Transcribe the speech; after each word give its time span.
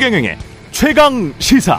최경영의 0.00 0.38
최강 0.70 1.34
시사. 1.38 1.78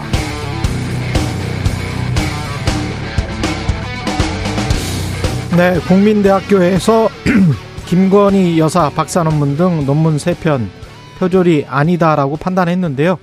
네, 5.58 5.80
국민대학교에서 5.88 7.10
김건희 7.90 8.60
여사 8.60 8.92
박사 8.92 9.24
논문 9.24 9.58
등 9.58 9.88
논문 9.88 10.20
세 10.20 10.36
편 10.36 10.70
표절이 11.18 11.66
아니다라고 11.68 12.38
판단했는데요. 12.38 13.18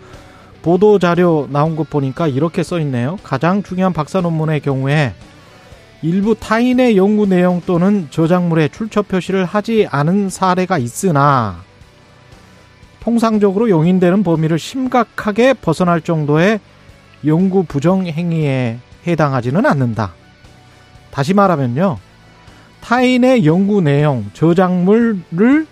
보도 0.62 0.98
자료 0.98 1.46
나온 1.48 1.76
것 1.76 1.88
보니까 1.88 2.26
이렇게 2.26 2.64
써 2.64 2.80
있네요. 2.80 3.18
가장 3.22 3.62
중요한 3.62 3.92
박사 3.92 4.20
논문의 4.20 4.58
경우에 4.58 5.14
일부 6.02 6.34
타인의 6.34 6.96
연구 6.96 7.26
내용 7.26 7.62
또는 7.66 8.08
저작물의 8.10 8.70
출처 8.70 9.02
표시를 9.02 9.44
하지 9.44 9.86
않은 9.88 10.28
사례가 10.28 10.78
있으나 10.78 11.67
통상적으로 13.08 13.70
용인되는 13.70 14.22
범위를 14.22 14.58
심각하게 14.58 15.54
벗어날 15.54 16.02
정도의 16.02 16.60
연구 17.24 17.64
부정 17.64 18.06
행위에 18.06 18.76
해당하지는 19.06 19.64
않는다. 19.64 20.12
다시 21.10 21.32
말하면요. 21.32 21.96
타인의 22.82 23.46
연구 23.46 23.80
내용, 23.80 24.26
저작물을 24.34 25.66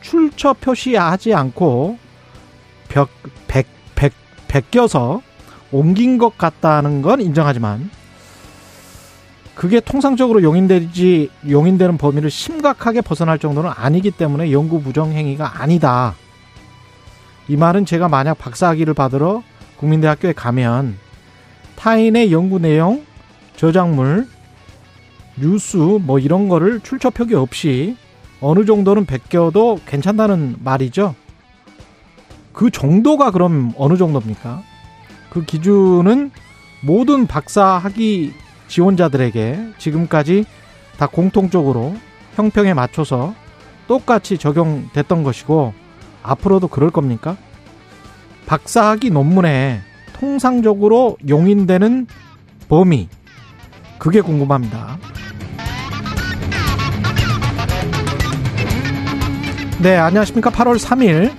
출처 0.00 0.52
표시하지 0.52 1.34
않고 1.34 1.98
벽, 2.86 3.08
백, 3.48 3.66
백, 3.96 4.12
베껴서 4.46 5.22
옮긴 5.72 6.18
것 6.18 6.38
같다는 6.38 7.02
건 7.02 7.20
인정하지만 7.20 7.90
그게 9.56 9.80
통상적으로 9.80 10.40
용인되지 10.44 11.30
용인되는 11.50 11.98
범위를 11.98 12.30
심각하게 12.30 13.00
벗어날 13.00 13.40
정도는 13.40 13.72
아니기 13.74 14.12
때문에 14.12 14.52
연구 14.52 14.80
부정 14.80 15.10
행위가 15.10 15.60
아니다. 15.60 16.14
이 17.48 17.56
말은 17.56 17.86
제가 17.86 18.08
만약 18.08 18.38
박사학위를 18.38 18.94
받으러 18.94 19.42
국민대학교에 19.76 20.32
가면 20.32 20.96
타인의 21.76 22.32
연구 22.32 22.58
내용, 22.58 23.04
저작물, 23.56 24.26
뉴스 25.38 25.76
뭐 25.76 26.18
이런 26.18 26.48
거를 26.48 26.80
출처 26.80 27.10
표기 27.10 27.34
없이 27.34 27.96
어느 28.40 28.64
정도는 28.64 29.06
베껴도 29.06 29.80
괜찮다는 29.86 30.56
말이죠. 30.62 31.14
그 32.52 32.70
정도가 32.70 33.30
그럼 33.30 33.72
어느 33.76 33.96
정도입니까? 33.96 34.62
그 35.30 35.44
기준은 35.44 36.30
모든 36.82 37.26
박사 37.26 37.64
학위 37.64 38.32
지원자들에게 38.68 39.74
지금까지 39.78 40.46
다 40.98 41.06
공통적으로 41.06 41.94
형평에 42.34 42.74
맞춰서 42.74 43.34
똑같이 43.86 44.38
적용됐던 44.38 45.22
것이고 45.22 45.74
앞으로도 46.26 46.68
그럴 46.68 46.90
겁니까? 46.90 47.36
박사학위 48.46 49.10
논문에 49.10 49.80
통상적으로 50.14 51.16
용인되는 51.28 52.06
범위 52.68 53.08
그게 53.98 54.20
궁금합니다. 54.20 54.98
네, 59.82 59.96
안녕하십니까. 59.96 60.50
8월 60.50 60.78
3일 60.78 61.32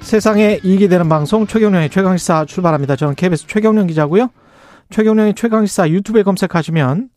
세상에 0.00 0.58
이익이 0.62 0.88
되는 0.88 1.08
방송 1.08 1.46
최경련의 1.46 1.90
최강시사 1.90 2.46
출발합니다. 2.46 2.96
저는 2.96 3.14
KBS 3.14 3.46
최경련 3.46 3.86
기자고요. 3.86 4.30
최경련의 4.90 5.34
최강시사 5.34 5.90
유튜브에 5.90 6.22
검색하시면 6.22 7.08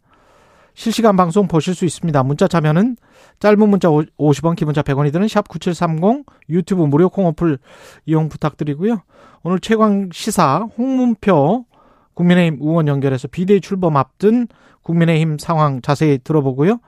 실시간 0.76 1.16
방송 1.16 1.48
보실 1.48 1.74
수 1.74 1.86
있습니다. 1.86 2.22
문자 2.24 2.48
참여는 2.48 2.98
짧은 3.40 3.70
문자 3.70 3.88
50원, 3.88 4.56
기본자 4.56 4.82
100원이 4.82 5.12
드는 5.12 5.28
샵 5.28 5.48
9730 5.48 6.26
유튜브 6.50 6.84
무료 6.84 7.10
콩 7.10 7.26
어플 7.28 7.58
이용 8.06 8.30
부탁드리고요. 8.30 9.02
오늘 9.44 9.60
최강 9.60 10.10
시사 10.12 10.68
홍문표 10.78 11.66
국민의힘 12.14 12.60
의원 12.62 12.88
연결해서 12.88 13.28
비대위 13.30 13.62
출범 13.62 13.98
앞둔 13.98 14.48
국민의힘 14.84 15.38
상황 15.40 15.82
자세히 15.82 16.20
들어보고요. 16.24 16.80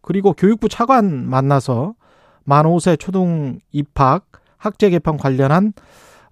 그리고 0.00 0.32
교육부 0.32 0.68
차관 0.68 1.28
만나서 1.28 1.94
만 2.44 2.64
5세 2.64 2.98
초등 2.98 3.58
입학 3.72 4.26
학제 4.56 4.90
개편 4.90 5.16
관련한 5.16 5.72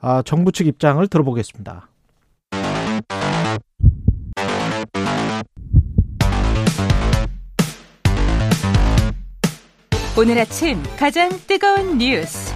아, 0.00 0.22
정부 0.22 0.52
측 0.52 0.66
입장을 0.66 1.06
들어보겠습니다. 1.06 1.89
오늘 10.18 10.38
아침 10.38 10.82
가장 10.98 11.30
뜨거운 11.46 11.98
뉴스 11.98 12.52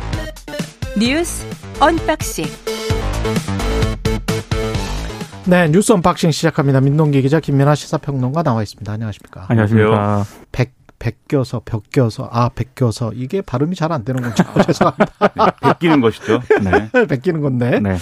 뉴스 0.99 1.47
unboxing 1.81 2.45
네, 5.47 5.69
뉴스 5.69 5.93
unboxing 5.93 6.31
시작합니다. 6.31 6.81
민동기 6.81 7.21
기자 7.21 7.39
김민아 7.39 7.75
시사평론가 7.75 8.43
나와 8.43 8.63
있습니다. 8.63 8.91
안녕하십니까? 8.91 9.45
안녕하십니까? 9.49 10.25
백 10.53 10.73
베껴서 10.99 11.61
벽껴서 11.67 12.31
아 12.33 12.49
베껴서 12.55 13.13
이게 13.15 13.43
발음이 13.43 13.77
잘 13.77 13.93
안 13.93 14.05
되는 14.05 14.23
거죠. 14.23 14.43
죄송합니다. 14.65 15.13
네, 15.35 15.69
베끼는 15.73 16.01
것이죠. 16.01 16.41
네. 16.63 17.05
베끼는 17.07 17.43
건데. 17.43 17.79
네. 17.81 17.97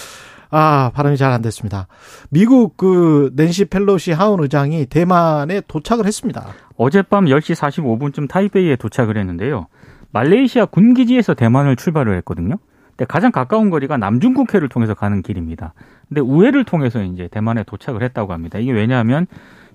아, 0.54 0.90
발음이 0.94 1.16
잘 1.16 1.32
안 1.32 1.40
됐습니다. 1.40 1.86
미국 2.28 2.76
그 2.76 3.30
낸시 3.34 3.64
펠로시 3.64 4.12
하원 4.12 4.40
의장이 4.42 4.84
대만에 4.86 5.62
도착을 5.66 6.04
했습니다. 6.04 6.46
어젯밤 6.76 7.24
10시 7.24 7.54
45분쯤 7.56 8.28
타이베이에 8.28 8.76
도착을 8.76 9.16
했는데요. 9.16 9.66
말레이시아 10.12 10.66
군기지에서 10.66 11.32
대만을 11.32 11.76
출발을 11.76 12.14
했거든요. 12.18 12.56
근데 12.90 13.06
가장 13.06 13.32
가까운 13.32 13.70
거리가 13.70 13.96
남중국해를 13.96 14.68
통해서 14.68 14.92
가는 14.92 15.22
길입니다. 15.22 15.72
근데 16.08 16.20
우회를 16.20 16.64
통해서 16.64 17.02
이제 17.02 17.28
대만에 17.32 17.62
도착을 17.62 18.02
했다고 18.02 18.34
합니다. 18.34 18.58
이게 18.58 18.72
왜냐하면 18.72 19.26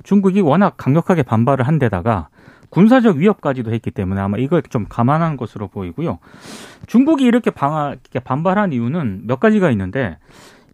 중국이 0.03 0.41
워낙 0.41 0.75
강력하게 0.77 1.23
반발을 1.23 1.67
한 1.67 1.79
데다가 1.79 2.29
군사적 2.69 3.15
위협까지도 3.17 3.73
했기 3.73 3.89
때문에 3.89 4.21
아마 4.21 4.37
이걸 4.37 4.61
좀 4.61 4.85
감안한 4.87 5.37
것으로 5.37 5.69
보이고요. 5.69 6.19
중국이 6.85 7.23
이렇게 7.23 7.49
방, 7.49 7.93
이렇게 7.93 8.19
반발한 8.19 8.73
이유는 8.73 9.21
몇 9.25 9.39
가지가 9.39 9.71
있는데 9.71 10.17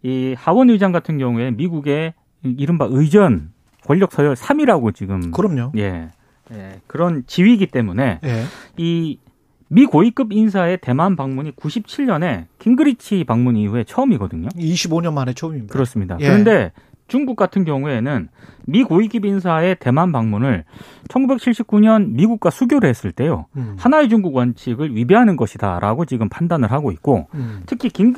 이 0.04 0.34
하원 0.38 0.68
의장 0.68 0.92
같은 0.92 1.18
경우에 1.18 1.50
미국의 1.50 2.12
이른바 2.44 2.86
의전 2.90 3.50
권력 3.84 4.12
서열 4.12 4.34
3이라고 4.34 4.94
지금 4.94 5.30
그럼요. 5.30 5.72
예. 5.76 6.10
예, 6.52 6.80
그런 6.86 7.24
지위이기 7.26 7.68
때문에 7.68 8.20
예. 8.22 8.44
이미 8.76 9.86
고위급 9.86 10.30
인사의 10.30 10.78
대만 10.82 11.16
방문이 11.16 11.52
97년에 11.52 12.44
킹그리치 12.58 13.24
방문 13.24 13.56
이후에 13.56 13.84
처음이거든요. 13.84 14.48
25년 14.50 15.14
만에 15.14 15.32
처음입니다. 15.32 15.72
그렇습니다. 15.72 16.18
예. 16.20 16.26
그런데 16.26 16.72
중국 17.06 17.36
같은 17.36 17.64
경우에는 17.64 18.28
미 18.66 18.84
고위급 18.84 19.24
인사의 19.24 19.76
대만 19.80 20.12
방문을 20.12 20.64
1979년 21.08 22.10
미국과 22.10 22.50
수교를 22.50 22.90
했을 22.90 23.10
때요. 23.10 23.46
음. 23.56 23.76
하나의 23.78 24.10
중국 24.10 24.34
원칙을 24.34 24.94
위배하는 24.94 25.36
것이다라고 25.36 26.04
지금 26.04 26.28
판단을 26.28 26.70
하고 26.70 26.92
있고 26.92 27.26
음. 27.34 27.62
특히 27.66 27.88
긴, 27.88 28.14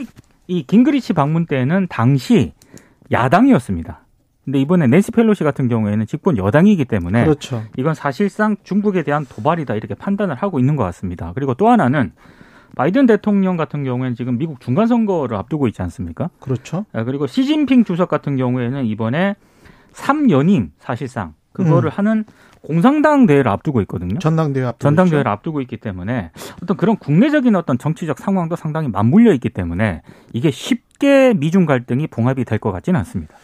이 0.48 0.62
긴그리치 0.62 1.12
방문 1.12 1.46
때는 1.46 1.86
당시 1.88 2.52
야당이었습니다. 3.10 4.00
근데 4.44 4.60
이번에 4.60 4.86
낸시 4.86 5.10
펠로시 5.10 5.42
같은 5.42 5.68
경우에는 5.68 6.06
집권 6.06 6.36
여당이기 6.36 6.84
때문에 6.84 7.24
그렇죠. 7.24 7.64
이건 7.76 7.94
사실상 7.94 8.56
중국에 8.62 9.02
대한 9.02 9.26
도발이다 9.26 9.74
이렇게 9.74 9.94
판단을 9.94 10.36
하고 10.36 10.60
있는 10.60 10.76
것 10.76 10.84
같습니다. 10.84 11.32
그리고 11.34 11.54
또 11.54 11.68
하나는 11.68 12.12
바이든 12.76 13.06
대통령 13.06 13.56
같은 13.56 13.82
경우에는 13.82 14.14
지금 14.14 14.38
미국 14.38 14.60
중간 14.60 14.86
선거를 14.86 15.36
앞두고 15.36 15.66
있지 15.66 15.82
않습니까? 15.82 16.30
그렇죠. 16.38 16.84
아, 16.92 17.02
그리고 17.02 17.26
시진핑 17.26 17.84
주석 17.84 18.08
같은 18.08 18.36
경우에는 18.36 18.84
이번에 18.84 19.34
3연임 19.92 20.70
사실상 20.78 21.34
그거를 21.52 21.90
음. 21.90 21.92
하는 21.92 22.24
공산당 22.66 23.26
대회를 23.26 23.48
앞두고 23.50 23.80
있거든요. 23.82 24.18
전당대회 24.18 24.64
앞두고 24.64 24.82
전당대회를 24.82 25.20
있죠. 25.20 25.28
앞두고 25.30 25.60
있기 25.60 25.76
때문에 25.76 26.32
어떤 26.62 26.76
그런 26.76 26.96
국내적인 26.96 27.54
어떤 27.54 27.78
정치적 27.78 28.18
상황도 28.18 28.56
상당히 28.56 28.88
맞물려 28.88 29.32
있기 29.34 29.50
때문에 29.50 30.02
이게 30.32 30.50
쉽게 30.50 31.34
미중 31.34 31.64
갈등이 31.64 32.08
봉합이 32.08 32.44
될 32.44 32.58
것 32.58 32.72
같지는 32.72 32.98
않습니다. 33.00 33.34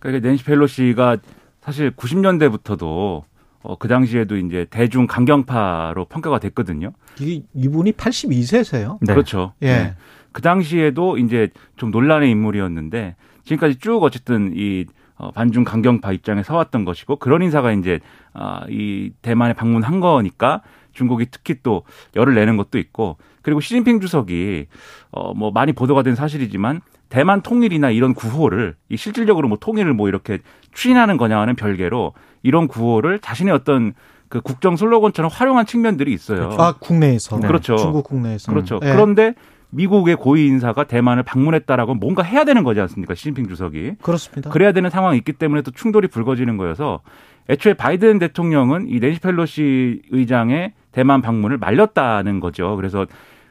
그러니까 0.00 0.26
낸시 0.26 0.42
펠로시가 0.44 1.18
사실 1.60 1.92
90년대부터도 1.92 3.22
어, 3.62 3.78
그 3.78 3.86
당시에도 3.88 4.36
이제 4.36 4.66
대중 4.68 5.06
강경파로 5.06 6.06
평가가 6.06 6.38
됐거든요. 6.40 6.92
이, 7.20 7.44
이분이 7.54 7.92
82세세요. 7.92 8.98
네. 9.00 9.12
그렇죠. 9.14 9.52
예. 9.62 9.94
그 10.32 10.42
당시에도 10.42 11.16
이제 11.16 11.48
좀 11.76 11.90
논란의 11.90 12.30
인물이었는데 12.30 13.14
지금까지 13.44 13.78
쭉 13.78 14.02
어쨌든 14.02 14.52
이 14.56 14.84
어, 15.16 15.30
반중 15.30 15.64
강경파 15.64 16.12
입장에 16.12 16.42
서왔던 16.42 16.84
것이고 16.84 17.16
그런 17.16 17.42
인사가 17.42 17.72
이제 17.72 18.00
아, 18.32 18.62
이 18.68 19.12
대만에 19.22 19.52
방문한 19.52 20.00
거니까 20.00 20.62
중국이 20.92 21.26
특히 21.30 21.56
또 21.62 21.82
열을 22.16 22.34
내는 22.34 22.56
것도 22.56 22.78
있고 22.78 23.16
그리고 23.42 23.60
시진핑 23.60 24.00
주석이 24.00 24.66
어, 25.12 25.34
뭐 25.34 25.50
많이 25.50 25.72
보도가 25.72 26.02
된 26.02 26.14
사실이지만 26.14 26.80
대만 27.08 27.42
통일이나 27.42 27.90
이런 27.90 28.14
구호를 28.14 28.74
이 28.88 28.96
실질적으로 28.96 29.48
뭐 29.48 29.58
통일을 29.60 29.92
뭐 29.92 30.08
이렇게 30.08 30.38
추진하는 30.72 31.16
거냐와는 31.16 31.54
별개로 31.54 32.14
이런 32.42 32.66
구호를 32.66 33.20
자신의 33.20 33.54
어떤 33.54 33.94
그 34.28 34.40
국정 34.40 34.76
슬로건처럼 34.76 35.30
활용한 35.32 35.66
측면들이 35.66 36.12
있어요. 36.12 36.56
아 36.58 36.74
국내에서 36.80 37.38
네. 37.38 37.46
그렇죠. 37.46 37.76
중국 37.76 38.04
국내에서 38.04 38.50
그렇죠. 38.50 38.80
예. 38.82 38.90
그런데 38.90 39.34
미국의 39.74 40.16
고위 40.16 40.46
인사가 40.46 40.84
대만을 40.84 41.22
방문했다라고 41.24 41.94
뭔가 41.94 42.22
해야 42.22 42.44
되는 42.44 42.62
거지 42.64 42.80
않습니까? 42.80 43.14
시진핑 43.14 43.48
주석이. 43.48 43.94
그렇습니다. 44.02 44.50
그래야 44.50 44.72
되는 44.72 44.88
상황이 44.88 45.18
있기 45.18 45.32
때문에 45.32 45.62
또 45.62 45.70
충돌이 45.70 46.08
불거지는 46.08 46.56
거여서 46.56 47.00
애초에 47.48 47.74
바이든 47.74 48.18
대통령은 48.20 48.88
이 48.88 49.00
낸시 49.00 49.20
펠로시 49.20 50.02
의장의 50.10 50.72
대만 50.92 51.20
방문을 51.20 51.58
말렸다는 51.58 52.40
거죠. 52.40 52.76
그래서 52.76 53.06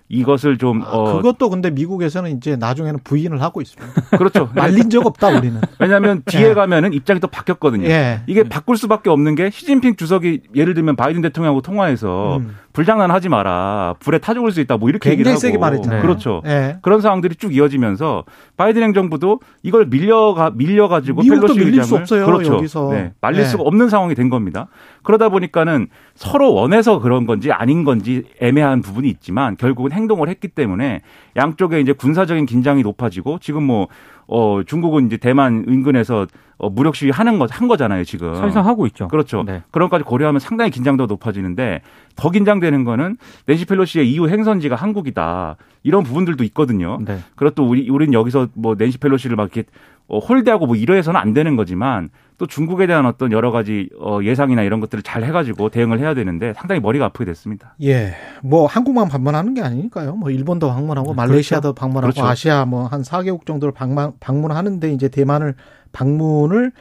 이것을 0.10 0.58
좀 0.58 0.82
아, 0.84 0.86
어, 0.92 1.16
그것도 1.18 1.50
근데 1.50 1.72
미국에서는 1.72 2.38
이제 2.38 2.56
나중에는 2.56 3.00
부인을 3.04 3.42
하고 3.42 3.62
있습니다. 3.62 3.94
그렇죠. 4.18 4.50
말린 4.54 4.90
적 4.90 5.06
없다 5.06 5.30
우리는. 5.30 5.60
왜냐하면 5.80 6.22
뒤에 6.26 6.50
예. 6.50 6.54
가면은 6.54 6.94
입장이 6.94 7.20
또 7.20 7.28
바뀌었거든요. 7.28 7.88
예. 7.88 8.22
이게 8.28 8.44
바꿀 8.44 8.78
수밖에 8.78 9.10
없는 9.10 9.36
게 9.36 9.50
시진핑 9.50 9.96
주석이 9.96 10.42
예를 10.56 10.74
들면 10.74 10.96
바이든 10.96 11.22
대통령하고 11.22 11.62
통화해서 11.62 12.38
음. 12.38 12.56
불장난 12.74 13.12
하지 13.12 13.30
마라. 13.30 13.96
불에 14.00 14.18
타 14.18 14.34
죽을 14.34 14.52
수 14.52 14.60
있다. 14.60 14.78
뭐 14.78 14.90
이렇게 14.90 15.12
얘기를 15.12 15.32
하고. 15.32 15.40
세게 15.40 15.60
말했잖아요. 15.60 16.02
그렇죠. 16.02 16.42
예. 16.46 16.78
그런 16.82 17.02
상황들이 17.02 17.36
쭉 17.36 17.56
이어지면서 17.56 18.24
바이든 18.58 18.82
행정부도 18.82 19.40
이걸 19.62 19.86
밀려가 19.86 20.52
밀려 20.54 20.88
가지고 20.88 21.22
미국도 21.22 21.54
펠로시 21.54 21.60
의장을 21.62 21.84
수 21.86 21.96
없어요, 21.96 22.26
그렇죠. 22.26 22.56
여기서. 22.56 22.90
네, 22.92 23.14
말릴 23.22 23.42
네. 23.44 23.48
수가 23.48 23.64
없는 23.64 23.90
상황이 23.90 24.16
된 24.16 24.30
겁니다. 24.30 24.68
그러다 25.04 25.30
보니까는 25.30 25.88
서로 26.16 26.54
원해서 26.54 27.00
그런 27.00 27.26
건지 27.26 27.52
아닌 27.52 27.84
건지 27.84 28.24
애매한 28.42 28.82
부분이 28.82 29.08
있지만 29.10 29.56
결국은 29.56 29.92
행동을 29.92 30.28
했기 30.28 30.48
때문에 30.48 31.02
양쪽에 31.36 31.80
이제 31.80 31.94
군사적인 31.94 32.46
긴장이 32.46 32.82
높아지고 32.82 33.38
지금 33.40 33.64
뭐 33.64 33.88
어, 34.28 34.62
중국은 34.66 35.08
이제 35.08 35.18
대만 35.18 35.66
인근에서 35.68 36.28
어, 36.58 36.70
무력 36.70 36.96
시위 36.96 37.12
하는 37.12 37.40
거, 37.40 37.48
한 37.50 37.68
거잖아요, 37.68 38.04
지금. 38.04 38.36
사실상 38.36 38.66
하고 38.66 38.86
있죠. 38.88 39.08
그렇죠. 39.08 39.44
네. 39.44 39.64
그런 39.72 39.90
것까지 39.90 40.06
고려하면 40.06 40.40
상당히 40.40 40.72
긴장도가 40.72 41.08
높아지는데 41.08 41.82
더 42.16 42.30
긴장되는 42.30 42.84
거는 42.84 43.18
낸시 43.46 43.66
펠로시의 43.66 44.10
이후 44.10 44.30
행선지가 44.30 44.76
한국이다. 44.76 45.58
이런 45.84 46.04
부분들도 46.04 46.44
있거든요. 46.46 47.00
네. 47.06 47.20
그렇도 47.36 47.68
우리 47.68 47.90
우리는 47.90 48.14
여기서 48.14 48.48
뭐 48.54 48.76
낸시 48.78 48.98
펠로시를 48.98 49.36
막 49.36 49.44
이렇게 49.44 49.68
어, 50.08 50.20
홀대하고 50.20 50.68
뭐 50.68 50.76
이러해서는 50.76 51.20
안 51.20 51.34
되는 51.34 51.56
거지만 51.56 52.10
또 52.44 52.48
중국에 52.48 52.88
대한 52.88 53.06
어떤 53.06 53.32
여러 53.32 53.52
가지 53.52 53.90
어, 53.98 54.20
예상이나 54.22 54.64
이런 54.64 54.82
것들을 54.82 55.02
잘 55.02 55.24
해가지고 55.24 55.70
대응을 55.70 56.00
해야 56.00 56.14
되는데 56.14 56.54
상당히 56.58 56.82
머리가 56.82 57.06
아프게 57.06 57.24
됐습니다. 57.24 57.74
예. 57.82 58.16
뭐 58.42 58.66
한국만 58.66 59.08
방문하는 59.08 59.54
게 59.54 59.62
아니니까요. 59.62 60.18
뭐 60.18 60.30
일본도 60.30 60.68
방문하고 60.68 61.14
말레이시아도 61.14 61.72
방문하고 61.74 62.12
그렇죠. 62.12 62.28
아시아 62.28 62.66
뭐 62.66 62.88
한 62.88 63.02
4개국 63.02 63.46
정도를 63.46 63.72
방문 63.74 64.12
방문하는데 64.20 64.92
이제 64.92 65.08
대만을 65.08 65.56
방문을 65.94 66.74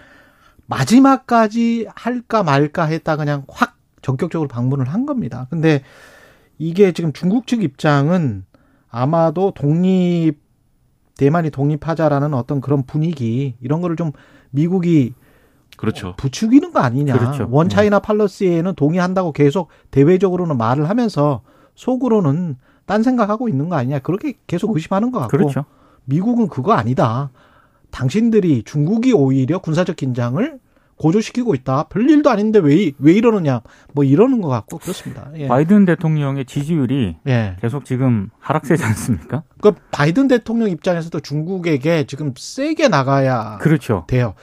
마지막까지 0.66 1.86
할까 1.94 2.42
말까 2.42 2.86
했다 2.86 3.14
그냥 3.14 3.44
확 3.48 3.76
전격적으로 4.02 4.48
방문을 4.48 4.88
한 4.88 5.06
겁니다. 5.06 5.46
근데 5.48 5.82
이게 6.58 6.90
지금 6.90 7.12
중국 7.12 7.46
측 7.46 7.62
입장은 7.62 8.44
아마도 8.90 9.52
독립 9.54 10.40
대만이 11.16 11.50
독립하자라는 11.50 12.34
어떤 12.34 12.60
그런 12.60 12.82
분위기 12.82 13.54
이런 13.60 13.80
거를 13.80 13.94
좀 13.94 14.10
미국이 14.50 15.14
그렇죠. 15.82 16.14
부추기는 16.16 16.70
거 16.70 16.78
아니냐. 16.78 17.18
그렇죠. 17.18 17.48
원 17.50 17.68
차이나 17.68 17.98
팔러스에는 17.98 18.76
동의한다고 18.76 19.32
계속 19.32 19.68
대외적으로는 19.90 20.56
말을 20.56 20.88
하면서 20.88 21.42
속으로는 21.74 22.56
딴 22.86 23.02
생각하고 23.02 23.48
있는 23.48 23.68
거 23.68 23.74
아니냐. 23.74 23.98
그렇게 23.98 24.34
계속 24.46 24.76
의심하는 24.76 25.10
것 25.10 25.18
같고. 25.18 25.36
그렇죠. 25.36 25.64
미국은 26.04 26.46
그거 26.46 26.72
아니다. 26.72 27.30
당신들이 27.90 28.62
중국이 28.62 29.12
오히려 29.12 29.58
군사적 29.58 29.96
긴장을 29.96 30.60
고조시키고 30.98 31.56
있다. 31.56 31.88
별일도 31.88 32.30
아닌데 32.30 32.60
왜, 32.60 32.92
왜 33.00 33.12
이러느냐. 33.14 33.62
뭐 33.92 34.04
이러는 34.04 34.40
것 34.40 34.48
같고 34.48 34.78
그렇습니다. 34.78 35.32
예. 35.34 35.48
바이든 35.48 35.84
대통령의 35.84 36.44
지지율이 36.44 37.16
예. 37.26 37.56
계속 37.60 37.84
지금 37.84 38.30
하락세지 38.38 38.84
않습니까? 38.84 39.42
그 39.60 39.72
바이든 39.90 40.28
대통령 40.28 40.70
입장에서도 40.70 41.18
중국에게 41.18 42.04
지금 42.06 42.32
세게 42.36 42.86
나가야 42.86 43.58
그렇죠. 43.58 44.04
돼요. 44.06 44.34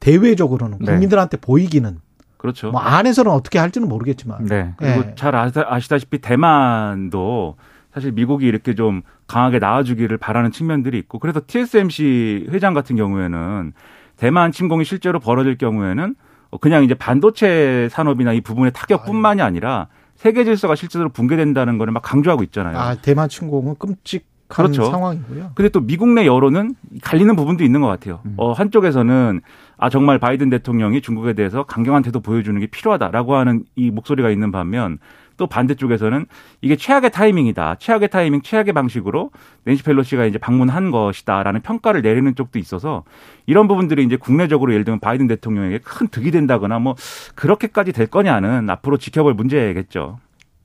대외적으로는 0.00 0.78
네. 0.80 0.86
국민들한테 0.86 1.36
보이기는 1.36 1.98
그렇죠. 2.36 2.70
뭐 2.70 2.80
안에서는 2.80 3.30
어떻게 3.30 3.58
할지는 3.58 3.88
모르겠지만 3.88 4.46
네. 4.46 4.74
그리고 4.76 5.00
예. 5.00 5.14
잘 5.16 5.34
아시다, 5.34 5.64
아시다 5.68 5.98
시피 5.98 6.18
대만도 6.18 7.56
사실 7.92 8.12
미국이 8.12 8.46
이렇게 8.46 8.74
좀 8.74 9.02
강하게 9.26 9.58
나와주기를 9.58 10.18
바라는 10.18 10.52
측면들이 10.52 10.98
있고 10.98 11.18
그래서 11.18 11.40
TSMC 11.46 12.46
회장 12.50 12.74
같은 12.74 12.96
경우에는 12.96 13.72
대만 14.16 14.52
침공이 14.52 14.84
실제로 14.84 15.18
벌어질 15.20 15.58
경우에는 15.58 16.14
그냥 16.60 16.84
이제 16.84 16.94
반도체 16.94 17.88
산업이나 17.90 18.32
이 18.32 18.40
부분의 18.40 18.72
타격뿐만이 18.72 19.42
아니라 19.42 19.88
세계 20.16 20.44
질서가 20.44 20.74
실제로 20.74 21.08
붕괴된다는 21.08 21.78
거를 21.78 21.92
막 21.92 22.02
강조하고 22.02 22.42
있잖아요. 22.44 22.76
아, 22.76 22.94
대만 22.96 23.28
침공은 23.28 23.76
끔찍한 23.78 24.22
그렇죠. 24.48 24.84
상황이고요. 24.86 25.52
근데 25.54 25.68
또 25.68 25.80
미국 25.80 26.08
내 26.08 26.26
여론은 26.26 26.74
갈리는 27.02 27.36
부분도 27.36 27.62
있는 27.64 27.80
것 27.80 27.86
같아요. 27.86 28.20
어, 28.36 28.52
한쪽에서는 28.52 29.40
아 29.78 29.88
정말 29.88 30.18
바이든 30.18 30.50
대통령이 30.50 31.00
중국에 31.00 31.32
대해서 31.32 31.62
강경한 31.62 32.02
태도 32.02 32.20
보여주는 32.20 32.58
게 32.60 32.66
필요하다라고 32.66 33.36
하는 33.36 33.64
이 33.76 33.90
목소리가 33.90 34.28
있는 34.30 34.50
반면 34.50 34.98
또 35.36 35.46
반대쪽에서는 35.46 36.26
이게 36.60 36.74
최악의 36.74 37.12
타이밍이다. 37.12 37.76
최악의 37.76 38.10
타이밍, 38.10 38.42
최악의 38.42 38.74
방식으로 38.74 39.30
낸시 39.64 39.84
펠로시가 39.84 40.26
이제 40.26 40.36
방문한 40.36 40.90
것이다라는 40.90 41.62
평가를 41.62 42.02
내리는 42.02 42.34
쪽도 42.34 42.58
있어서 42.58 43.04
이런 43.46 43.68
부분들이 43.68 44.04
이제 44.04 44.16
국내적으로 44.16 44.72
예를 44.72 44.84
들면 44.84 44.98
바이든 44.98 45.28
대통령에게 45.28 45.78
큰 45.78 46.08
득이 46.08 46.32
된다거나 46.32 46.80
뭐 46.80 46.96
그렇게까지 47.36 47.92
될 47.92 48.08
거냐는 48.08 48.68
앞으로 48.68 48.98
지켜볼 48.98 49.34
문제겠죠. 49.34 50.18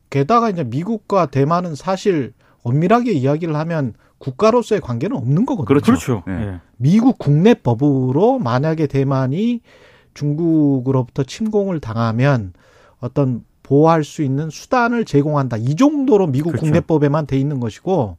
게다가 0.10 0.50
이제 0.50 0.64
미국과 0.64 1.28
대만은 1.28 1.76
사실 1.76 2.34
엄밀하게 2.64 3.12
이야기를 3.12 3.56
하면 3.56 3.94
국가로서의 4.24 4.80
관계는 4.80 5.18
없는 5.18 5.46
거거든요. 5.46 5.66
그렇죠. 5.66 5.92
그렇죠. 5.92 6.24
네. 6.26 6.34
예. 6.34 6.60
미국 6.78 7.18
국내법으로 7.18 8.40
만약에 8.40 8.88
대만이 8.88 9.60
중국으로부터 10.14 11.24
침공을 11.24 11.82
당하면 11.82 12.54
어떤 13.00 13.44
보호할 13.64 14.04
수 14.04 14.24
있는 14.24 14.50
수단을 14.50 15.04
제공한다. 15.04 15.58
이 15.58 15.76
정도로 15.76 16.28
미국 16.28 16.52
그렇죠. 16.52 16.66
국내법에만 16.66 17.28
돼 17.28 17.38
있는 17.38 17.60
것이고 17.60 18.18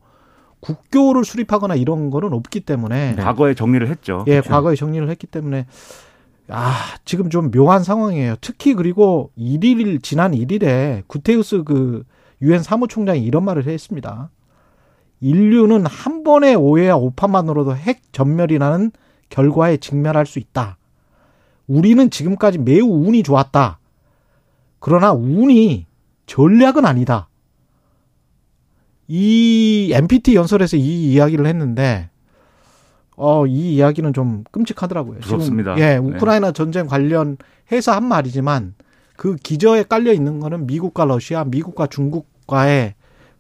국교를 0.61 1.25
수립하거나 1.25 1.75
이런 1.75 2.11
거는 2.11 2.33
없기 2.33 2.61
때문에 2.61 3.17
과거에 3.17 3.55
정리를 3.55 3.87
했죠. 3.89 4.25
예, 4.27 4.33
그렇죠. 4.33 4.51
과거에 4.51 4.75
정리를 4.75 5.09
했기 5.09 5.27
때문에 5.27 5.67
아, 6.49 6.75
지금 7.07 7.31
좀 7.31 7.51
묘한 7.51 7.83
상황이에요. 7.83 8.37
특히 8.43 8.75
그리고 8.75 9.31
1일 9.39 10.03
지난 10.03 10.33
1일에 10.33 11.03
구테우스 11.07 11.65
그 11.65 12.05
유엔 12.43 12.63
사무총장이 12.63 13.23
이런 13.23 13.45
말을 13.45 13.67
했습니다. 13.67 14.31
인류는 15.21 15.87
한 15.87 16.23
번의 16.23 16.57
오해와 16.57 16.97
오판만으로도 16.97 17.77
핵 17.77 18.03
전멸이라는 18.13 18.93
결과에 19.29 19.77
직면할 19.77 20.27
수 20.27 20.39
있다. 20.39 20.77
우리는 21.67 22.11
지금까지 22.11 22.59
매우 22.59 22.87
운이 22.87 23.23
좋았다. 23.23 23.79
그러나 24.81 25.13
운이 25.13 25.87
전략은 26.27 26.85
아니다. 26.85 27.29
이 29.09 29.91
NPT 29.93 30.35
연설에서 30.35 30.77
이 30.77 31.13
이야기를 31.13 31.47
했는데 31.47 32.11
어, 33.17 33.47
이 33.47 33.77
이야기는 33.77 34.13
좀 34.13 34.45
끔찍하더라고요. 34.51 35.19
무섭습니다. 35.21 35.77
지금, 35.77 35.87
예, 35.89 35.95
네. 35.95 35.97
우크라이나 35.99 36.53
전쟁 36.53 36.87
관련해서 36.87 37.93
한 37.93 38.05
말이지만 38.05 38.75
그 39.17 39.37
기저에 39.37 39.85
깔려 39.85 40.13
있는 40.13 40.41
거는 40.41 40.67
미국과 40.67 41.05
러시아, 41.05 41.45
미국과 41.45 41.87
중국과의 41.87 42.95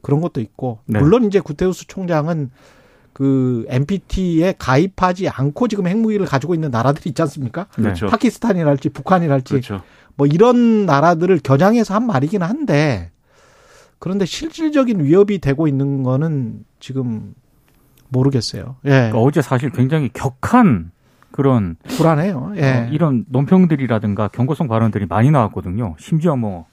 그런 0.04 0.20
것도 0.20 0.40
있고 0.40 0.78
네. 0.86 1.00
물론 1.00 1.24
이제 1.24 1.40
구테우스 1.40 1.86
총장은 1.88 2.50
그 3.14 3.64
NPT에 3.68 4.54
가입하지 4.58 5.28
않고 5.28 5.68
지금 5.68 5.86
핵무기를 5.86 6.26
가지고 6.26 6.54
있는 6.54 6.70
나라들이 6.70 7.10
있지 7.10 7.22
않습니까? 7.22 7.66
그렇죠. 7.72 8.06
파키스탄이랄지 8.06 8.90
북한이랄지 8.90 9.50
그렇죠. 9.54 9.82
뭐 10.16 10.26
이런 10.26 10.84
나라들을 10.84 11.40
겨냥해서 11.42 11.94
한 11.94 12.06
말이긴 12.06 12.42
한데 12.42 13.10
그런데 13.98 14.26
실질적인 14.26 15.02
위협이 15.02 15.38
되고 15.38 15.66
있는 15.66 16.02
거는 16.02 16.64
지금 16.80 17.34
모르겠어요. 18.08 18.76
예. 18.84 18.90
그러니까 18.90 19.18
어제 19.18 19.40
사실 19.40 19.70
굉장히 19.70 20.10
격한 20.12 20.92
그런 21.30 21.76
불안해요. 21.96 22.52
예. 22.56 22.62
어, 22.62 22.88
이런 22.92 23.24
논평들이라든가 23.28 24.28
경고성 24.28 24.68
발언들이 24.68 25.06
많이 25.06 25.30
나왔거든요. 25.30 25.96
심지어 25.98 26.36
뭐 26.36 26.66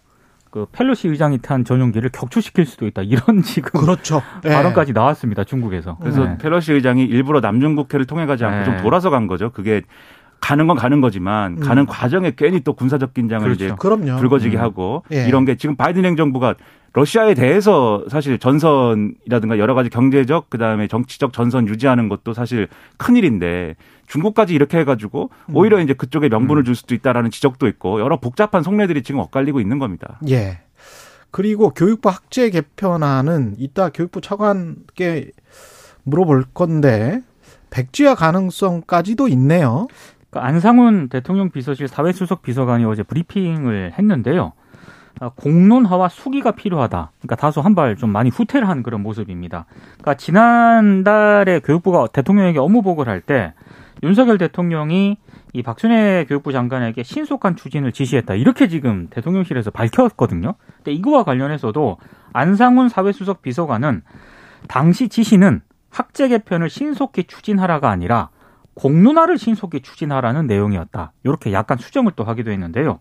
그 0.51 0.67
펠로시 0.73 1.07
의장이 1.07 1.39
탄 1.39 1.63
전용기를 1.63 2.09
격추시킬 2.09 2.65
수도 2.65 2.85
있다. 2.85 3.01
이런 3.03 3.41
지금 3.41 3.79
그렇죠. 3.79 4.21
예. 4.45 4.49
발언까지 4.49 4.91
나왔습니다. 4.91 5.45
중국에서. 5.45 5.97
그래서 6.01 6.25
네. 6.25 6.37
펠로시 6.37 6.73
의장이 6.73 7.05
일부러 7.05 7.39
남중국해를 7.39 8.05
통해 8.05 8.25
가지 8.25 8.43
않고 8.43 8.57
네. 8.59 8.65
좀 8.65 8.77
돌아서 8.83 9.09
간 9.09 9.27
거죠. 9.27 9.49
그게 9.51 9.81
가는 10.41 10.67
건 10.67 10.75
가는 10.75 10.99
거지만 10.99 11.53
음. 11.53 11.59
가는 11.59 11.85
과정에 11.85 12.33
괜히 12.35 12.59
또 12.59 12.73
군사적 12.73 13.13
긴장을 13.13 13.43
그렇죠. 13.43 13.65
이제 13.65 13.75
그럼요. 13.79 14.17
불거지게 14.17 14.57
음. 14.57 14.61
하고 14.61 15.03
예. 15.13 15.25
이런 15.27 15.45
게 15.45 15.55
지금 15.55 15.75
바이든 15.77 16.03
행정부가 16.03 16.55
러시아에 16.93 17.33
대해서 17.35 18.03
사실 18.09 18.37
전선이라든가 18.37 19.57
여러 19.57 19.73
가지 19.73 19.89
경제적 19.89 20.49
그다음에 20.49 20.87
정치적 20.87 21.31
전선 21.31 21.69
유지하는 21.69 22.09
것도 22.09 22.33
사실 22.33 22.67
큰 22.97 23.15
일인데 23.15 23.75
중국까지 24.11 24.53
이렇게 24.53 24.77
해가지고 24.79 25.29
오히려 25.53 25.79
이제 25.79 25.93
그쪽에 25.93 26.27
명분을 26.27 26.65
줄 26.65 26.75
수도 26.75 26.93
있다라는 26.93 27.31
지적도 27.31 27.67
있고 27.67 28.01
여러 28.01 28.19
복잡한 28.19 28.61
속내들이 28.61 29.03
지금 29.03 29.21
엇갈리고 29.21 29.61
있는 29.61 29.79
겁니다. 29.79 30.19
예. 30.29 30.59
그리고 31.31 31.69
교육부 31.69 32.09
학제 32.09 32.49
개편안은 32.49 33.55
이따 33.57 33.89
교육부 33.89 34.19
차관께 34.19 35.31
물어볼 36.03 36.43
건데 36.53 37.21
백지화 37.69 38.15
가능성까지도 38.15 39.29
있네요. 39.29 39.87
그러니까 40.29 40.45
안상훈 40.45 41.07
대통령 41.07 41.49
비서실 41.49 41.87
사회수석 41.87 42.41
비서관이 42.41 42.83
어제 42.83 43.03
브리핑을 43.03 43.93
했는데요. 43.97 44.51
아, 45.19 45.29
공론화와 45.35 46.09
수기가 46.09 46.51
필요하다. 46.51 47.11
그러니까 47.19 47.35
다소 47.35 47.61
한 47.61 47.75
발 47.75 47.95
좀 47.95 48.09
많이 48.11 48.29
후퇴를 48.29 48.67
한 48.67 48.81
그런 48.83 49.01
모습입니다. 49.01 49.65
그러니까 49.99 50.15
지난달에 50.15 51.59
교육부가 51.59 52.07
대통령에게 52.07 52.59
업무 52.59 52.81
보고를 52.81 53.11
할 53.11 53.21
때 53.21 53.53
윤석열 54.03 54.37
대통령이 54.39 55.17
이 55.53 55.61
박순애 55.63 56.25
교육부 56.27 56.51
장관에게 56.51 57.03
신속한 57.03 57.55
추진을 57.55 57.91
지시했다. 57.91 58.33
이렇게 58.35 58.67
지금 58.67 59.07
대통령실에서 59.11 59.69
밝혔거든요. 59.69 60.55
근데 60.77 60.91
이거와 60.93 61.23
관련해서도 61.23 61.97
안상훈 62.33 62.89
사회수석 62.89 63.41
비서관은 63.43 64.01
당시 64.67 65.07
지시는 65.09 65.61
학제 65.91 66.29
개편을 66.29 66.69
신속히 66.69 67.25
추진하라가 67.25 67.89
아니라 67.89 68.29
공론화를 68.73 69.37
신속히 69.37 69.81
추진하라는 69.81 70.47
내용이었다. 70.47 71.11
이렇게 71.23 71.51
약간 71.51 71.77
수정을 71.77 72.13
또 72.15 72.23
하기도 72.23 72.51
했는데요. 72.51 72.99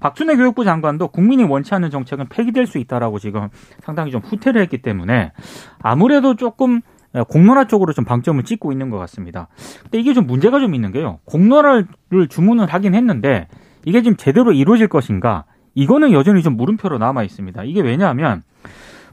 박준혜 0.00 0.36
교육부 0.36 0.64
장관도 0.64 1.08
국민이 1.08 1.44
원치 1.44 1.74
않는 1.74 1.90
정책은 1.90 2.28
폐기될 2.28 2.66
수 2.66 2.78
있다라고 2.78 3.18
지금 3.18 3.48
상당히 3.82 4.10
좀 4.10 4.20
후퇴를 4.22 4.60
했기 4.62 4.78
때문에 4.78 5.32
아무래도 5.80 6.36
조금 6.36 6.80
공론화 7.28 7.66
쪽으로 7.66 7.92
좀 7.92 8.04
방점을 8.04 8.42
찍고 8.44 8.72
있는 8.72 8.88
것 8.88 8.98
같습니다. 8.98 9.48
근데 9.82 9.98
이게 9.98 10.14
좀 10.14 10.26
문제가 10.26 10.60
좀 10.60 10.74
있는 10.74 10.92
게요. 10.92 11.18
공론화를 11.24 11.86
주문을 12.28 12.66
하긴 12.66 12.94
했는데 12.94 13.48
이게 13.84 14.02
지금 14.02 14.16
제대로 14.16 14.52
이루어질 14.52 14.88
것인가? 14.88 15.44
이거는 15.74 16.12
여전히 16.12 16.42
좀 16.42 16.56
물음표로 16.56 16.98
남아 16.98 17.22
있습니다. 17.24 17.64
이게 17.64 17.80
왜냐하면 17.80 18.42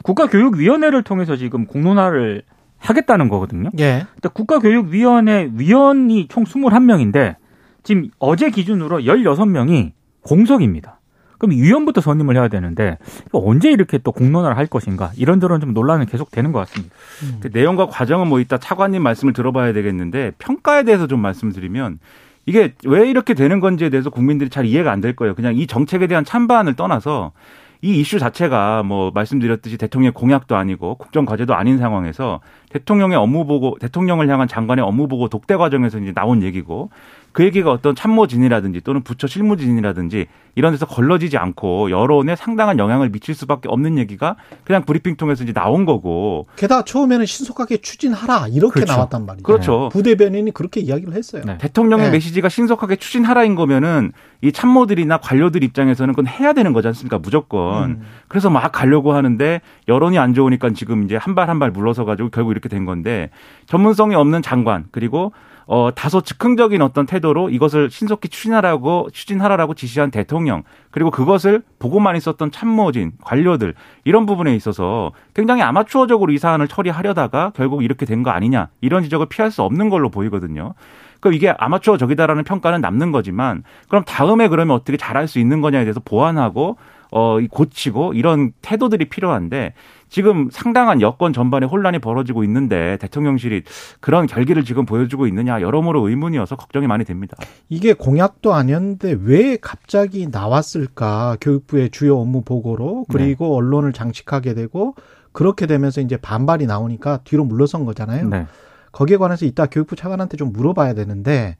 국가교육위원회를 0.03 1.03
통해서 1.03 1.35
지금 1.35 1.65
공론화를 1.65 2.43
하겠다는 2.79 3.29
거거든요. 3.29 3.69
예. 3.79 4.05
근데 4.13 4.29
국가교육위원회 4.33 5.51
위원이 5.53 6.27
총 6.29 6.43
21명인데 6.43 7.35
지금 7.83 8.09
어제 8.19 8.49
기준으로 8.49 8.99
16명이 8.99 9.91
공석입니다. 10.21 10.99
그럼 11.37 11.51
위원부터 11.55 12.01
선임을 12.01 12.35
해야 12.35 12.47
되는데 12.47 12.97
언제 13.31 13.71
이렇게 13.71 13.99
또 13.99 14.11
공론화를 14.11 14.57
할 14.57 14.65
것인가 14.65 15.11
이런저런 15.15 15.61
좀 15.61 15.73
논란은 15.73 16.07
계속 16.07 16.31
되는 16.31 16.51
것 16.51 16.59
같습니다. 16.59 16.95
음. 17.23 17.37
그 17.41 17.49
내용과 17.53 17.87
과정은 17.87 18.27
뭐 18.27 18.39
이따 18.39 18.57
차관님 18.57 19.03
말씀을 19.03 19.33
들어봐야 19.33 19.71
되겠는데 19.73 20.31
평가에 20.39 20.83
대해서 20.83 21.05
좀 21.07 21.21
말씀드리면 21.21 21.99
이게 22.47 22.73
왜 22.85 23.07
이렇게 23.09 23.33
되는 23.35 23.59
건지에 23.59 23.89
대해서 23.89 24.09
국민들이 24.09 24.49
잘 24.49 24.65
이해가 24.65 24.91
안 24.91 25.01
될 25.01 25.15
거예요. 25.15 25.35
그냥 25.35 25.55
이 25.55 25.67
정책에 25.67 26.07
대한 26.07 26.25
찬반을 26.25 26.73
떠나서 26.75 27.33
이 27.81 27.99
이슈 27.99 28.19
자체가 28.19 28.83
뭐 28.83 29.11
말씀드렸듯이 29.11 29.77
대통령의 29.77 30.13
공약도 30.13 30.55
아니고 30.55 30.95
국정 30.95 31.25
과제도 31.25 31.53
아닌 31.53 31.77
상황에서 31.77 32.41
대통령의 32.69 33.17
업무 33.17 33.45
보고 33.45 33.77
대통령을 33.79 34.29
향한 34.29 34.47
장관의 34.47 34.83
업무 34.83 35.07
보고 35.07 35.29
독대 35.29 35.55
과정에서 35.55 35.99
이제 35.99 36.13
나온 36.13 36.41
얘기고 36.43 36.89
그 37.37 37.43
얘기가 37.43 37.71
어떤 37.71 37.93
참모진이라든지 37.93 38.81
또는 38.81 39.03
부처 39.03 39.27
실무진이라든지 39.27 40.25
이런 40.55 40.71
데서 40.71 40.87
걸러지지 40.87 41.37
않고 41.37 41.91
여론에 41.91 42.35
상당한 42.35 42.79
영향을 42.79 43.09
미칠 43.11 43.35
수밖에 43.35 43.69
없는 43.69 43.99
얘기가 43.99 44.37
그냥 44.63 44.81
브리핑 44.81 45.17
통해서 45.17 45.43
이제 45.43 45.53
나온 45.53 45.85
거고. 45.85 46.47
게다가 46.55 46.83
처음에는 46.83 47.27
신속하게 47.27 47.77
추진하라 47.77 48.47
이렇게 48.47 48.73
그렇죠. 48.73 48.93
나왔단 48.93 49.27
말이죠. 49.27 49.43
그렇죠. 49.43 49.89
부대변인이 49.93 50.49
그렇게 50.51 50.79
이야기를 50.79 51.13
했어요. 51.13 51.43
네. 51.45 51.59
대통령의 51.59 52.07
네. 52.07 52.11
메시지가 52.13 52.49
신속하게 52.49 52.95
추진하라인 52.95 53.53
거면은 53.53 54.13
이 54.41 54.51
참모들이나 54.51 55.17
관료들 55.17 55.63
입장에서는 55.63 56.15
그건 56.15 56.25
해야 56.25 56.53
되는 56.53 56.73
거지 56.73 56.87
않습니까? 56.87 57.19
무조건. 57.19 57.83
음. 57.91 58.01
그래서 58.27 58.49
막 58.49 58.71
가려고 58.71 59.13
하는데 59.13 59.61
여론이 59.87 60.17
안 60.17 60.33
좋으니까 60.33 60.71
지금 60.71 61.03
이제 61.03 61.15
한 61.15 61.35
발 61.35 61.49
한 61.49 61.59
발 61.59 61.69
물러서 61.69 62.03
가지고 62.03 62.29
결국 62.29 62.49
이렇게 62.49 62.67
된 62.67 62.85
건데 62.85 63.29
전문성이 63.67 64.15
없는 64.15 64.41
장관 64.41 64.85
그리고 64.91 65.33
어, 65.69 65.89
다소 65.93 66.21
즉흥적인 66.21 66.81
어떤 66.81 67.05
태도로 67.05 67.49
이것을 67.49 67.89
신속히 67.91 68.29
추진하라고, 68.29 69.09
추진하라고 69.11 69.73
지시한 69.73 70.11
대통령, 70.11 70.63
그리고 70.91 71.11
그것을 71.11 71.61
보고만 71.77 72.15
있었던 72.15 72.51
참모진, 72.51 73.11
관료들, 73.21 73.73
이런 74.05 74.25
부분에 74.25 74.55
있어서 74.55 75.11
굉장히 75.33 75.61
아마추어적으로 75.63 76.31
이 76.31 76.37
사안을 76.37 76.67
처리하려다가 76.69 77.51
결국 77.55 77.83
이렇게 77.83 78.05
된 78.05 78.23
거 78.23 78.31
아니냐, 78.31 78.69
이런 78.81 79.03
지적을 79.03 79.27
피할 79.27 79.51
수 79.51 79.61
없는 79.61 79.89
걸로 79.89 80.09
보이거든요. 80.09 80.73
그럼 81.19 81.33
이게 81.33 81.53
아마추어적이다라는 81.57 82.43
평가는 82.45 82.79
남는 82.79 83.11
거지만, 83.11 83.63
그럼 83.89 84.03
다음에 84.05 84.47
그러면 84.47 84.75
어떻게 84.75 84.97
잘할 84.97 85.27
수 85.27 85.37
있는 85.39 85.61
거냐에 85.61 85.83
대해서 85.83 85.99
보완하고, 86.03 86.77
어, 87.11 87.39
이 87.39 87.47
고치고 87.47 88.13
이런 88.13 88.51
태도들이 88.61 89.09
필요한데 89.09 89.73
지금 90.09 90.49
상당한 90.51 91.01
여권 91.01 91.33
전반에 91.33 91.65
혼란이 91.65 91.99
벌어지고 91.99 92.43
있는데 92.43 92.97
대통령실이 93.01 93.63
그런 93.99 94.25
결기를 94.25 94.63
지금 94.63 94.85
보여주고 94.85 95.27
있느냐 95.27 95.61
여러모로 95.61 96.07
의문이어서 96.07 96.55
걱정이 96.55 96.87
많이 96.87 97.03
됩니다. 97.03 97.35
이게 97.69 97.93
공약도 97.93 98.53
아니었는데 98.53 99.17
왜 99.23 99.57
갑자기 99.57 100.27
나왔을까? 100.27 101.37
교육부의 101.41 101.89
주요 101.91 102.17
업무 102.17 102.41
보고로 102.41 103.05
그리고 103.09 103.55
언론을 103.55 103.93
장식하게 103.93 104.53
되고 104.53 104.95
그렇게 105.31 105.67
되면서 105.67 106.01
이제 106.01 106.17
반발이 106.17 106.65
나오니까 106.65 107.19
뒤로 107.23 107.43
물러선 107.45 107.85
거잖아요. 107.85 108.29
네. 108.29 108.47
거기에 108.91 109.17
관해서 109.17 109.45
이따 109.45 109.67
교육부 109.67 109.95
차관한테 109.95 110.37
좀 110.37 110.51
물어봐야 110.51 110.93
되는데 110.93 111.57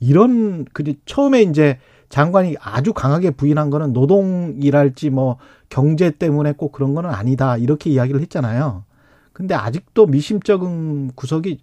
이런 0.00 0.64
그 0.72 0.84
처음에 1.06 1.42
이제 1.42 1.78
장관이 2.08 2.56
아주 2.60 2.92
강하게 2.92 3.30
부인한 3.30 3.70
거는 3.70 3.92
노동이랄지 3.92 5.10
뭐 5.10 5.38
경제 5.68 6.10
때문에 6.10 6.52
꼭 6.52 6.72
그런 6.72 6.94
거는 6.94 7.10
아니다 7.10 7.56
이렇게 7.56 7.90
이야기를 7.90 8.20
했잖아요. 8.22 8.84
근데 9.32 9.54
아직도 9.54 10.06
미심쩍은 10.06 11.12
구석이 11.14 11.60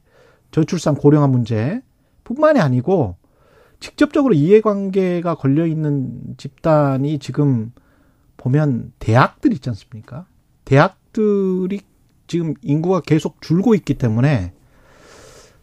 저출산 0.52 0.96
고령화 0.96 1.28
문제 1.28 1.82
뿐만이 2.24 2.60
아니고 2.60 3.18
직접적으로 3.80 4.34
이해관계가 4.34 5.36
걸려 5.36 5.66
있는 5.66 6.22
집단이 6.38 7.20
지금 7.20 7.74
보면 8.38 8.94
대학들 9.00 9.52
있지 9.54 9.70
않습니까? 9.70 10.26
대학들이 10.64 11.82
지금 12.28 12.54
인구가 12.62 13.02
계속 13.02 13.42
줄고 13.42 13.76
있기 13.76 13.96
때문에 13.96 14.54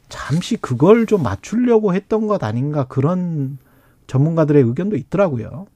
잠시 0.09 0.57
그걸 0.57 1.07
좀 1.07 1.23
맞추려고 1.23 1.95
했던 1.95 2.27
것 2.27 2.45
아닌가 2.45 2.85
그런 2.85 3.59
전문가들의 4.07 4.63
의견도 4.63 4.97
있더라고요. 4.97 5.67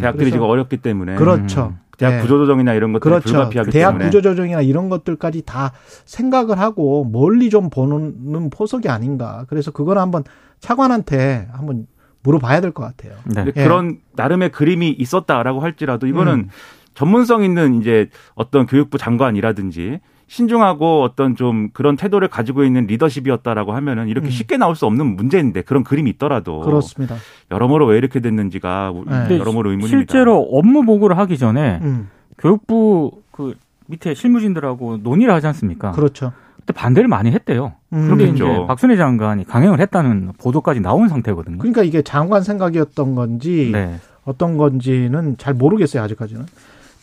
대학들이 0.00 0.24
그래서- 0.30 0.36
지금 0.36 0.46
어렵기 0.48 0.78
때문에 0.78 1.14
그렇죠. 1.16 1.74
대학 1.96 2.16
네. 2.16 2.20
구조조정이나 2.22 2.74
이런 2.74 2.92
것들이 2.92 3.08
그렇죠. 3.10 3.32
불가피하기 3.32 3.70
대학 3.70 3.90
때문에 3.92 4.04
구조조정이나 4.06 4.60
이런 4.60 4.88
것들까지 4.90 5.42
다 5.46 5.72
생각을 6.04 6.58
하고 6.58 7.04
멀리 7.04 7.48
좀 7.48 7.70
보는 7.70 8.50
포석이 8.50 8.88
아닌가. 8.88 9.46
그래서 9.48 9.70
그걸 9.70 9.96
한번 9.98 10.22
차관한테 10.60 11.48
한번 11.52 11.86
물어봐야 12.22 12.60
될 12.60 12.72
것 12.72 12.82
같아요. 12.82 13.14
네. 13.24 13.44
예. 13.46 13.50
그런 13.64 13.98
나름의 14.14 14.50
그림이 14.52 14.90
있었다라고 14.90 15.60
할지라도 15.60 16.06
이거는 16.06 16.32
음. 16.34 16.48
전문성 16.94 17.42
있는 17.44 17.74
이제 17.80 18.10
어떤 18.34 18.66
교육부 18.66 18.98
장관이라든지 18.98 20.00
신중하고 20.28 21.02
어떤 21.02 21.36
좀 21.36 21.68
그런 21.72 21.96
태도를 21.96 22.28
가지고 22.28 22.64
있는 22.64 22.86
리더십이었다라고 22.86 23.72
하면은 23.74 24.08
이렇게 24.08 24.28
음. 24.28 24.30
쉽게 24.30 24.56
나올 24.56 24.74
수 24.74 24.86
없는 24.86 25.14
문제인데 25.14 25.62
그런 25.62 25.84
그림이 25.84 26.10
있더라도 26.10 26.60
그렇습니다. 26.60 27.16
여러모로 27.50 27.86
왜 27.86 27.98
이렇게 27.98 28.20
됐는지가 28.20 28.92
네. 29.28 29.38
여러모로 29.38 29.70
의문입니다. 29.70 29.88
실제로 29.88 30.40
업무 30.40 30.84
보고를 30.84 31.16
하기 31.18 31.38
전에 31.38 31.78
음, 31.82 32.08
교육부 32.38 33.22
그 33.30 33.54
밑에 33.86 34.14
실무진들하고 34.14 34.98
논의를 34.98 35.32
하지 35.32 35.46
않습니까? 35.46 35.92
그렇죠. 35.92 36.32
그때 36.56 36.72
반대를 36.72 37.08
많이 37.08 37.30
했대요. 37.30 37.74
음. 37.92 38.04
그런데. 38.06 38.24
이제 38.26 38.44
박순애 38.66 38.96
장관이 38.96 39.44
강행을 39.44 39.78
했다는 39.80 40.32
보도까지 40.38 40.80
나온 40.80 41.08
상태거든요. 41.08 41.58
그러니까 41.58 41.84
이게 41.84 42.02
장관 42.02 42.42
생각이었던 42.42 43.14
건지 43.14 43.70
네. 43.72 44.00
어떤 44.24 44.56
건지는 44.56 45.36
잘 45.38 45.54
모르겠어요 45.54 46.02
아직까지는. 46.02 46.46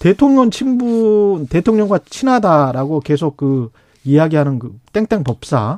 대통령 0.03 0.49
친분 0.49 1.47
대통령과 1.47 1.99
친하다라고 1.99 2.99
계속 2.99 3.37
그 3.37 3.69
이야기하는 4.03 4.59
그 4.59 4.77
땡땡 4.91 5.23
법사 5.23 5.77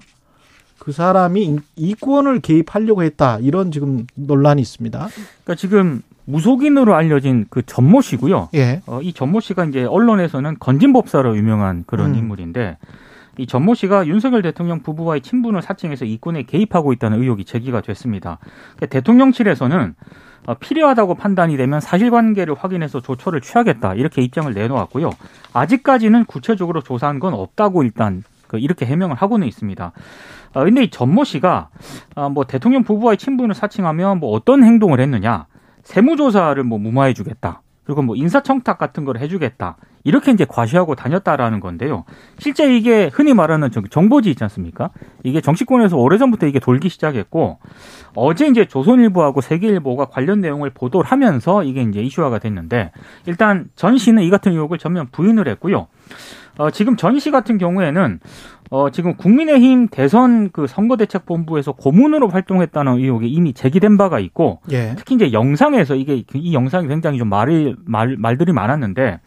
그 0.80 0.92
사람이 0.92 1.60
이권을 1.76 2.40
개입하려고 2.40 3.04
했다 3.04 3.38
이런 3.38 3.70
지금 3.70 4.08
논란이 4.16 4.64
있습니다. 4.64 4.98
그러니까 4.98 5.54
지금 5.54 6.02
무속인으로 6.26 6.96
알려진 6.96 7.46
그 7.52 7.62
전모 7.68 8.02
씨고요. 8.02 8.50
예. 8.56 8.82
어, 8.88 9.00
이 9.00 9.14
전모 9.14 9.42
씨가 9.42 9.66
이제 9.66 9.84
언론에서는 9.84 10.56
건진법사로 10.60 11.38
유명한 11.38 11.84
그런 11.86 12.14
음. 12.14 12.16
인물인데 12.16 12.80
이 13.38 13.46
전모 13.46 13.76
씨가 13.76 14.08
윤석열 14.08 14.42
대통령 14.42 14.80
부부와의 14.80 15.22
친분을 15.22 15.62
사칭해서 15.62 16.06
이권에 16.06 16.44
개입하고 16.44 16.94
있다는 16.94 17.22
의혹이 17.22 17.46
제기가 17.46 17.82
됐습니다. 17.82 18.40
그러니까 18.76 18.88
대통령실에서는 18.88 19.94
어, 19.94 19.96
필요하다고 20.54 21.16
판단이 21.16 21.58
되면 21.58 21.80
사실관계를 21.80 22.54
확인해서 22.54 23.02
조처를 23.02 23.42
취하겠다 23.42 23.96
이렇게 23.96 24.22
입장을 24.22 24.54
내놓았고요. 24.54 25.10
아직까지는 25.54 26.26
구체적으로 26.26 26.82
조사한 26.82 27.20
건 27.20 27.34
없다고 27.34 27.84
일단 27.84 28.24
그 28.48 28.60
이렇게 28.60 28.86
해명을 28.86 29.16
하고는 29.16 29.48
있습니다. 29.48 29.92
어, 30.54 30.64
근데 30.64 30.84
이 30.84 30.90
전모 30.90 31.24
씨가 31.24 31.70
어, 32.16 32.30
뭐 32.30 32.46
대통령 32.46 32.84
부부와의 32.84 33.18
친분을 33.18 33.56
사칭하면 33.56 34.20
뭐 34.20 34.32
어떤 34.32 34.64
행동을 34.64 35.00
했느냐 35.00 35.48
세무조사를 35.84 36.64
뭐 36.64 36.78
무마해주겠다. 36.78 37.62
그리고 37.84 38.02
뭐 38.02 38.16
인사청탁 38.16 38.78
같은 38.78 39.06
걸 39.06 39.18
해주겠다. 39.18 39.78
이렇게 40.06 40.32
이제 40.32 40.46
과시하고 40.48 40.96
다녔다라는 40.96 41.60
건데요. 41.60 42.06
실제 42.38 42.74
이게 42.78 43.10
흔히 43.12 43.34
말하는 43.34 43.70
정보지 43.90 44.30
있지 44.30 44.44
않습니까? 44.44 44.92
이게 45.24 45.42
정치권에서 45.42 45.98
오래전부터 45.98 46.46
이게 46.46 46.60
돌기 46.60 46.90
시작했고 46.90 47.58
어제 48.14 48.48
이제 48.48 48.66
조선일보하고 48.66 49.42
세계일보가 49.42 50.06
관련 50.06 50.40
내용을 50.42 50.70
보도를 50.70 51.10
하면서 51.12 51.64
이게 51.64 51.82
이제 51.82 52.02
이슈화가 52.02 52.40
됐는데 52.40 52.92
일단 53.26 53.66
전 53.76 53.98
씨는 53.98 54.24
이 54.24 54.30
같은 54.30 54.54
의혹을 54.54 54.78
전면 54.78 55.08
부인을 55.12 55.48
했고요. 55.50 55.88
어, 56.58 56.70
지금 56.72 56.96
전 56.96 57.20
씨 57.20 57.32
같은 57.32 57.58
경우에는 57.58 58.20
어, 58.72 58.90
지금 58.90 59.16
국민의힘 59.16 59.88
대선 59.90 60.50
그 60.52 60.68
선거대책본부에서 60.68 61.74
고문으로 61.74 62.30
활동했다는 62.30 62.98
의혹이 62.98 63.28
이미 63.28 63.54
제기된 63.54 63.98
바가 63.98 64.20
있고 64.20 64.60
예. 64.72 64.94
특히 64.98 65.16
이제 65.16 65.34
영상에서 65.34 65.96
이게 65.96 66.24
이 66.34 66.54
영상이 66.54 66.88
굉장히 66.88 67.18
좀 67.18 67.30
말이 67.30 67.76
말 67.86 68.16
말들이 68.18 68.54
많았는데 68.54 69.20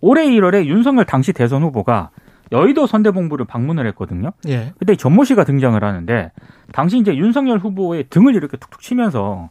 올해 0.00 0.26
1월에 0.26 0.66
윤석열 0.66 1.04
당시 1.04 1.32
대선 1.32 1.62
후보가 1.62 2.10
여의도 2.52 2.86
선대본부를 2.86 3.44
방문을 3.46 3.86
했거든요. 3.88 4.32
예. 4.48 4.72
그때 4.78 4.96
전모 4.96 5.24
씨가 5.24 5.44
등장을 5.44 5.82
하는데 5.82 6.32
당시 6.72 6.98
이제 6.98 7.14
윤석열 7.16 7.58
후보의 7.58 8.06
등을 8.08 8.34
이렇게 8.34 8.56
툭툭 8.56 8.80
치면서 8.80 9.50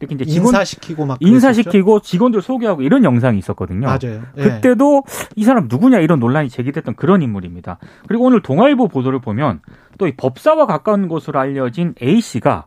이렇게 0.00 0.16
이제 0.16 0.24
직원 0.24 0.48
인사시키고 0.48 1.06
막 1.06 1.18
인사시키고 1.20 2.00
직원들 2.00 2.42
소개하고 2.42 2.82
이런 2.82 3.04
영상이 3.04 3.38
있었거든요. 3.38 3.86
맞아요. 3.86 4.22
예. 4.36 4.42
그때도 4.42 5.04
이 5.36 5.44
사람 5.44 5.68
누구냐 5.68 6.00
이런 6.00 6.18
논란이 6.18 6.48
제기됐던 6.48 6.96
그런 6.96 7.22
인물입니다. 7.22 7.78
그리고 8.08 8.24
오늘 8.24 8.42
동아일보 8.42 8.88
보도를 8.88 9.20
보면 9.20 9.60
또 9.98 10.08
이 10.08 10.12
법사와 10.16 10.66
가까운 10.66 11.06
곳으로 11.06 11.38
알려진 11.38 11.94
A 12.02 12.20
씨가 12.20 12.66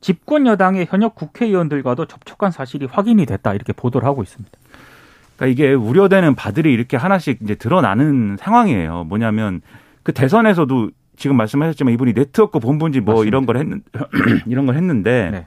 집권 0.00 0.46
여당의 0.46 0.86
현역 0.88 1.16
국회의원들과도 1.16 2.04
접촉한 2.06 2.52
사실이 2.52 2.86
확인이 2.86 3.26
됐다 3.26 3.54
이렇게 3.54 3.72
보도를 3.72 4.06
하고 4.06 4.22
있습니다. 4.22 4.56
그러니까 5.36 5.46
이게 5.46 5.72
우려되는 5.72 6.34
바들이 6.34 6.72
이렇게 6.72 6.96
하나씩 6.96 7.38
이제 7.42 7.54
드러나는 7.54 8.36
상황이에요. 8.38 9.04
뭐냐면 9.04 9.60
그 10.02 10.12
대선에서도 10.12 10.90
지금 11.16 11.36
말씀하셨지만 11.36 11.94
이분이 11.94 12.14
네트워크 12.14 12.58
본부인지 12.58 13.00
뭐 13.00 13.14
맞습니다. 13.14 13.28
이런 13.28 13.46
걸 13.46 13.56
했는 13.58 13.82
이런 14.46 14.66
걸 14.66 14.76
했는데 14.76 15.30
네. 15.30 15.46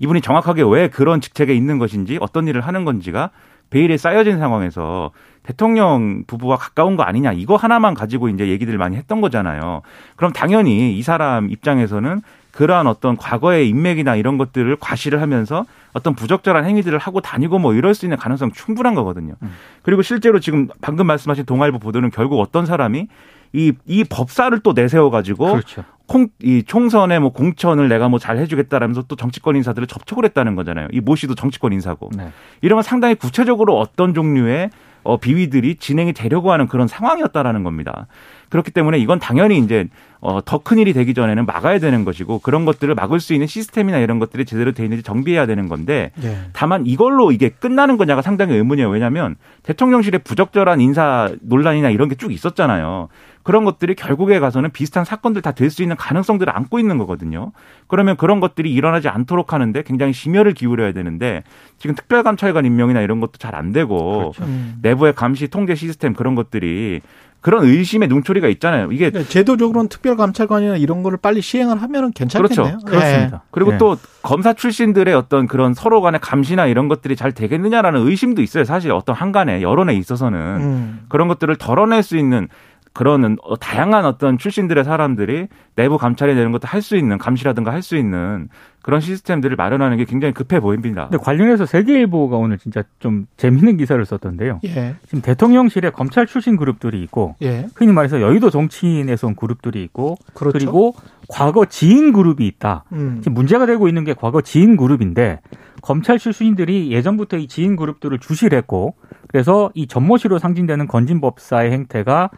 이분이 0.00 0.20
정확하게 0.20 0.62
왜 0.62 0.88
그런 0.88 1.20
직책에 1.20 1.54
있는 1.54 1.78
것인지 1.78 2.18
어떤 2.20 2.48
일을 2.48 2.60
하는 2.62 2.84
건지가 2.84 3.30
베일에 3.70 3.96
쌓여진 3.96 4.38
상황에서 4.38 5.12
대통령 5.42 6.24
부부와 6.26 6.56
가까운 6.56 6.96
거 6.96 7.02
아니냐 7.02 7.32
이거 7.32 7.56
하나만 7.56 7.94
가지고 7.94 8.28
이제 8.28 8.48
얘기들 8.48 8.76
많이 8.78 8.96
했던 8.96 9.20
거잖아요. 9.20 9.82
그럼 10.16 10.32
당연히 10.32 10.96
이 10.96 11.02
사람 11.02 11.50
입장에서는 11.50 12.20
그러한 12.52 12.86
어떤 12.86 13.16
과거의 13.16 13.68
인맥이나 13.68 14.16
이런 14.16 14.36
것들을 14.36 14.76
과시를 14.80 15.20
하면서 15.22 15.64
어떤 15.92 16.14
부적절한 16.14 16.64
행위들을 16.64 16.98
하고 16.98 17.20
다니고 17.20 17.58
뭐 17.58 17.74
이럴 17.74 17.94
수 17.94 18.04
있는 18.06 18.16
가능성 18.18 18.52
충분한 18.52 18.94
거거든요. 18.94 19.34
음. 19.42 19.52
그리고 19.82 20.02
실제로 20.02 20.40
지금 20.40 20.68
방금 20.80 21.06
말씀하신 21.06 21.44
동아일보 21.46 21.78
보도는 21.78 22.10
결국 22.10 22.40
어떤 22.40 22.66
사람이 22.66 23.06
이, 23.52 23.72
이 23.86 24.04
법사를 24.04 24.58
또 24.60 24.72
내세워가지고 24.72 25.52
그렇죠. 25.52 25.84
콩, 26.06 26.28
이 26.42 26.62
총선에 26.64 27.18
뭐 27.20 27.32
공천을 27.32 27.88
내가 27.88 28.08
뭐 28.08 28.18
잘 28.18 28.36
해주겠다라면서 28.38 29.02
또 29.02 29.14
정치권 29.16 29.54
인사들을 29.56 29.86
접촉을 29.86 30.24
했다는 30.24 30.56
거잖아요. 30.56 30.88
이 30.92 31.00
모 31.00 31.14
씨도 31.16 31.34
정치권 31.36 31.72
인사고. 31.72 32.10
네. 32.16 32.30
이러면 32.62 32.82
상당히 32.82 33.14
구체적으로 33.14 33.78
어떤 33.78 34.12
종류의 34.12 34.70
어, 35.02 35.16
비위들이 35.18 35.76
진행이 35.76 36.12
되려고 36.12 36.52
하는 36.52 36.66
그런 36.68 36.86
상황이었다라는 36.88 37.62
겁니다. 37.64 38.06
그렇기 38.48 38.70
때문에 38.72 38.98
이건 38.98 39.18
당연히 39.20 39.58
이제 39.58 39.86
어, 40.20 40.40
더 40.44 40.58
큰 40.58 40.78
일이 40.78 40.92
되기 40.92 41.14
전에는 41.14 41.46
막아야 41.46 41.78
되는 41.78 42.04
것이고 42.04 42.40
그런 42.40 42.64
것들을 42.64 42.94
막을 42.94 43.20
수 43.20 43.32
있는 43.32 43.46
시스템이나 43.46 43.98
이런 43.98 44.18
것들이 44.18 44.44
제대로 44.44 44.72
돼 44.72 44.82
있는지 44.84 45.02
정비해야 45.02 45.46
되는 45.46 45.68
건데 45.68 46.10
예. 46.22 46.36
다만 46.52 46.84
이걸로 46.86 47.32
이게 47.32 47.48
끝나는 47.48 47.96
거냐가 47.96 48.20
상당히 48.22 48.54
의문이에요. 48.56 48.88
왜냐하면 48.90 49.36
대통령실에 49.62 50.18
부적절한 50.18 50.80
인사 50.80 51.30
논란이나 51.40 51.90
이런 51.90 52.08
게 52.08 52.16
쭉 52.16 52.32
있었잖아요. 52.32 53.08
그런 53.42 53.64
것들이 53.64 53.94
결국에 53.94 54.38
가서는 54.38 54.70
비슷한 54.70 55.04
사건들 55.04 55.40
다 55.42 55.52
될 55.52 55.70
수 55.70 55.82
있는 55.82 55.96
가능성들을 55.96 56.54
안고 56.54 56.78
있는 56.78 56.98
거거든요. 56.98 57.52
그러면 57.86 58.16
그런 58.16 58.40
것들이 58.40 58.72
일어나지 58.72 59.08
않도록 59.08 59.52
하는데 59.52 59.82
굉장히 59.82 60.12
심혈을 60.12 60.52
기울여야 60.54 60.92
되는데 60.92 61.42
지금 61.78 61.94
특별감찰관 61.96 62.64
임명이나 62.66 63.00
이런 63.00 63.20
것도 63.20 63.32
잘 63.38 63.54
안 63.54 63.72
되고 63.72 64.32
그렇죠. 64.32 64.44
음. 64.44 64.74
내부의 64.82 65.14
감시 65.14 65.48
통제 65.48 65.74
시스템 65.74 66.14
그런 66.14 66.34
것들이 66.34 67.00
그런 67.40 67.64
의심의 67.64 68.08
눈초리가 68.08 68.48
있잖아요. 68.48 68.92
이게 68.92 69.08
그러니까 69.08 69.30
제도적으로는 69.32 69.88
특별감찰관이나 69.88 70.76
이런 70.76 71.02
거를 71.02 71.16
빨리 71.20 71.40
시행을 71.40 71.80
하면은 71.82 72.12
괜찮겠네요. 72.12 72.78
그렇죠. 72.78 72.84
그렇습니다. 72.84 73.42
그리고 73.50 73.72
예. 73.72 73.78
또 73.78 73.96
검사 74.22 74.52
출신들의 74.52 75.14
어떤 75.14 75.46
그런 75.46 75.72
서로 75.72 76.02
간의 76.02 76.20
감시나 76.20 76.66
이런 76.66 76.88
것들이 76.88 77.16
잘 77.16 77.32
되겠느냐라는 77.32 78.06
의심도 78.06 78.42
있어요. 78.42 78.64
사실 78.64 78.92
어떤 78.92 79.16
한간에 79.16 79.62
여론에 79.62 79.94
있어서는 79.94 80.38
예. 80.38 80.64
음. 80.64 81.00
그런 81.08 81.28
것들을 81.28 81.56
덜어낼 81.56 82.02
수 82.02 82.18
있는 82.18 82.48
그런 82.92 83.36
어, 83.42 83.56
다양한 83.56 84.04
어떤 84.04 84.36
출신들의 84.36 84.82
사람들이 84.84 85.46
내부 85.76 85.96
감찰이 85.96 86.34
되는 86.34 86.50
것도 86.52 86.66
할 86.66 86.82
수 86.82 86.96
있는 86.96 87.18
감시라든가 87.18 87.72
할 87.72 87.82
수 87.82 87.96
있는 87.96 88.48
그런 88.82 89.00
시스템들을 89.00 89.56
마련하는 89.56 89.96
게 89.98 90.04
굉장히 90.04 90.32
급해 90.34 90.58
보입니다. 90.58 91.08
근데 91.08 91.22
관련해서 91.22 91.66
세계일보가 91.66 92.36
오늘 92.36 92.58
진짜 92.58 92.82
좀 92.98 93.26
재밌는 93.36 93.76
기사를 93.76 94.04
썼던데요. 94.04 94.60
예. 94.64 94.96
지금 95.06 95.20
대통령실에 95.20 95.90
검찰 95.90 96.26
출신 96.26 96.56
그룹들이 96.56 97.02
있고 97.02 97.36
예. 97.42 97.66
흔히 97.74 97.92
말해서 97.92 98.20
여의도 98.20 98.50
정치인에서 98.50 99.28
온 99.28 99.36
그룹들이 99.36 99.82
있고 99.84 100.16
그렇죠. 100.34 100.58
리고 100.58 100.94
과거 101.28 101.66
지인 101.66 102.12
그룹이 102.12 102.46
있다. 102.46 102.84
음. 102.92 103.18
지금 103.20 103.34
문제가 103.34 103.66
되고 103.66 103.86
있는 103.86 104.04
게 104.04 104.14
과거 104.14 104.40
지인 104.40 104.76
그룹인데 104.76 105.40
검찰 105.82 106.18
출신들이 106.18 106.90
예전부터 106.90 107.36
이 107.36 107.46
지인 107.48 107.76
그룹들을 107.76 108.18
주시를 108.18 108.56
했고 108.58 108.94
그래서 109.28 109.70
이 109.74 109.86
전모시로 109.86 110.38
상징되는 110.38 110.88
건진법사의 110.88 111.70
행태가 111.72 112.30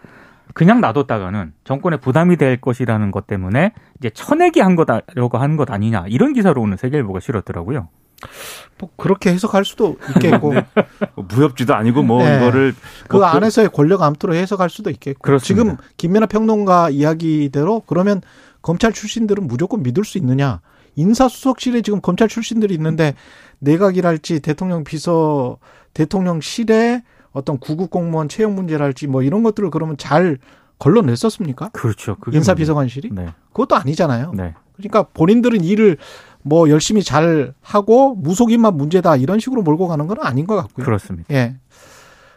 그냥 0.55 0.81
놔뒀다가는 0.81 1.53
정권에 1.65 1.97
부담이 1.99 2.37
될 2.37 2.61
것이라는 2.61 3.11
것 3.11 3.27
때문에 3.27 3.73
이제 3.99 4.11
쳐내기 4.11 4.61
한 4.61 4.77
거다라고 4.77 5.39
하는 5.39 5.57
것 5.57 5.71
아니냐 5.71 6.07
이런 6.09 6.33
기사로 6.33 6.61
오늘 6.63 6.77
세계일보가 6.79 7.21
실었더라고요. 7.21 7.89
뭐 8.79 8.91
그렇게 8.97 9.33
해석할 9.33 9.65
수도 9.65 9.97
있겠고 10.15 10.53
뭐 11.15 11.27
무협지도 11.29 11.75
아니고 11.75 12.03
뭐 12.05 12.23
네. 12.23 12.37
이거를 12.37 12.75
그 13.09 13.17
뭐 13.17 13.27
안에서의 13.27 13.71
권력 13.71 14.03
암투로 14.03 14.35
해석할 14.35 14.71
수도 14.71 14.91
있겠고 14.91 15.21
그렇습니다. 15.23 15.63
지금 15.65 15.77
김연아 15.97 16.27
평론가 16.27 16.91
이야기대로 16.91 17.83
그러면 17.87 18.21
검찰 18.63 18.93
출신들은 18.93 19.47
무조건 19.49 19.83
믿을 19.83 20.05
수 20.05 20.19
있느냐? 20.19 20.61
인사수석실에 20.95 21.83
지금 21.83 22.01
검찰 22.01 22.29
출신들이 22.29 22.75
있는데 22.75 23.15
내각이랄지 23.61 24.41
대통령 24.41 24.85
비서 24.85 25.59
대통령실에 25.95 27.03
어떤 27.33 27.59
구급 27.59 27.91
공무원 27.91 28.29
채용 28.29 28.55
문제랄지 28.55 29.07
뭐 29.07 29.23
이런 29.23 29.43
것들을 29.43 29.71
그러면 29.71 29.97
잘 29.97 30.39
걸러냈었습니까? 30.79 31.71
그렇죠. 31.73 32.17
그게 32.21 32.37
인사비서관실이 32.37 33.11
네. 33.13 33.29
그것도 33.53 33.77
아니잖아요. 33.77 34.33
네. 34.35 34.55
그러니까 34.77 35.05
본인들은 35.15 35.63
일을 35.63 35.97
뭐 36.43 36.69
열심히 36.69 37.03
잘 37.03 37.55
하고 37.61 38.15
무속인만 38.17 38.77
문제다 38.77 39.17
이런 39.17 39.39
식으로 39.39 39.63
몰고 39.63 39.87
가는 39.89 40.07
건 40.07 40.19
아닌 40.21 40.47
것 40.47 40.57
같고요. 40.57 40.85
그렇습니다. 40.85 41.33
예. 41.33 41.57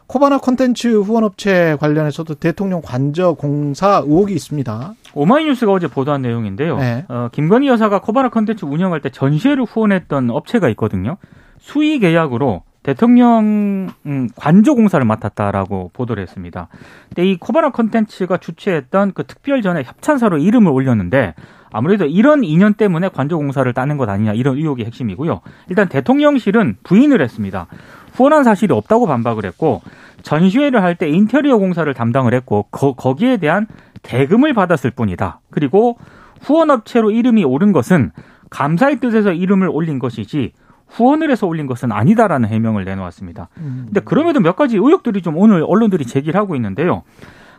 코바나 0.07 0.37
콘텐츠 0.37 0.87
후원업체 0.87 1.77
관련해서도 1.79 2.35
대통령 2.35 2.81
관저 2.83 3.33
공사 3.33 4.03
의혹이 4.05 4.35
있습니다. 4.35 4.93
오마이뉴스가 5.15 5.71
어제 5.71 5.87
보도한 5.87 6.21
내용인데요. 6.21 6.77
네. 6.77 7.05
어, 7.07 7.29
김건희 7.31 7.67
여사가 7.67 8.01
코바나 8.01 8.29
컨텐츠 8.29 8.65
운영할 8.65 9.01
때 9.01 9.09
전시회를 9.09 9.63
후원했던 9.63 10.29
업체가 10.29 10.69
있거든요. 10.69 11.17
수의 11.57 11.97
계약으로 11.97 12.61
대통령 12.85 13.89
음, 14.05 14.29
관저 14.35 14.75
공사를 14.75 15.03
맡았다라고 15.03 15.89
보도를 15.91 16.21
했습니다. 16.21 16.67
근데 17.09 17.25
이 17.25 17.35
코바나 17.35 17.71
컨텐츠가 17.71 18.37
주최했던 18.37 19.13
그 19.15 19.23
특별 19.23 19.63
전에 19.63 19.81
협찬사로 19.83 20.37
이름을 20.37 20.71
올렸는데 20.71 21.33
아무래도 21.71 22.05
이런 22.05 22.43
인연 22.43 22.75
때문에 22.75 23.09
관저 23.09 23.37
공사를 23.37 23.73
따는 23.73 23.97
것 23.97 24.07
아니냐 24.07 24.33
이런 24.33 24.57
의혹이 24.57 24.85
핵심이고요. 24.85 25.41
일단 25.69 25.89
대통령실은 25.89 26.77
부인을 26.83 27.23
했습니다. 27.23 27.65
후원한 28.13 28.43
사실이 28.43 28.71
없다고 28.71 29.07
반박을 29.07 29.45
했고 29.45 29.81
전시회를 30.21 30.83
할 30.83 30.93
때 30.93 31.09
인테리어 31.09 31.57
공사를 31.57 31.91
담당을 31.91 32.35
했고 32.35 32.67
거, 32.69 32.93
거기에 32.93 33.37
대한 33.37 33.65
대금을 34.03 34.53
받았을 34.53 34.91
뿐이다. 34.91 35.39
그리고 35.49 35.97
후원업체로 36.41 37.09
이름이 37.09 37.45
오른 37.45 37.71
것은 37.71 38.11
감사의 38.51 38.99
뜻에서 38.99 39.33
이름을 39.33 39.69
올린 39.69 39.97
것이지 39.97 40.53
후원을 40.95 41.29
해서 41.29 41.45
올린 41.45 41.67
것은 41.67 41.91
아니다라는 41.91 42.49
해명을 42.49 42.85
내놓았습니다. 42.85 43.49
근데 43.53 43.99
그럼에도 43.99 44.39
몇 44.39 44.55
가지 44.55 44.77
의혹들이 44.77 45.21
좀 45.21 45.37
오늘 45.37 45.63
언론들이 45.67 46.05
제기를 46.05 46.39
하고 46.39 46.55
있는데요. 46.55 47.03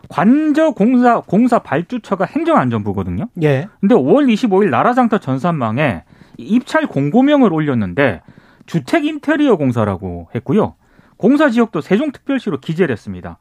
관저 0.09 0.70
공사 0.70 1.20
공사 1.20 1.59
발주처가 1.59 2.25
행정안전부거든요. 2.27 3.29
예. 3.42 3.68
근데 3.81 3.94
5월 3.94 4.33
25일 4.33 4.70
나라장터 4.70 5.18
전산망에 5.18 6.05
입찰 6.38 6.87
공고명을 6.87 7.53
올렸는데 7.53 8.22
주택 8.66 9.05
인테리어 9.05 9.57
공사라고 9.57 10.29
했고요. 10.35 10.75
공사 11.16 11.49
지역도 11.49 11.81
세종특별시로 11.81 12.61
기재를 12.61 12.92
했습니다. 12.92 13.38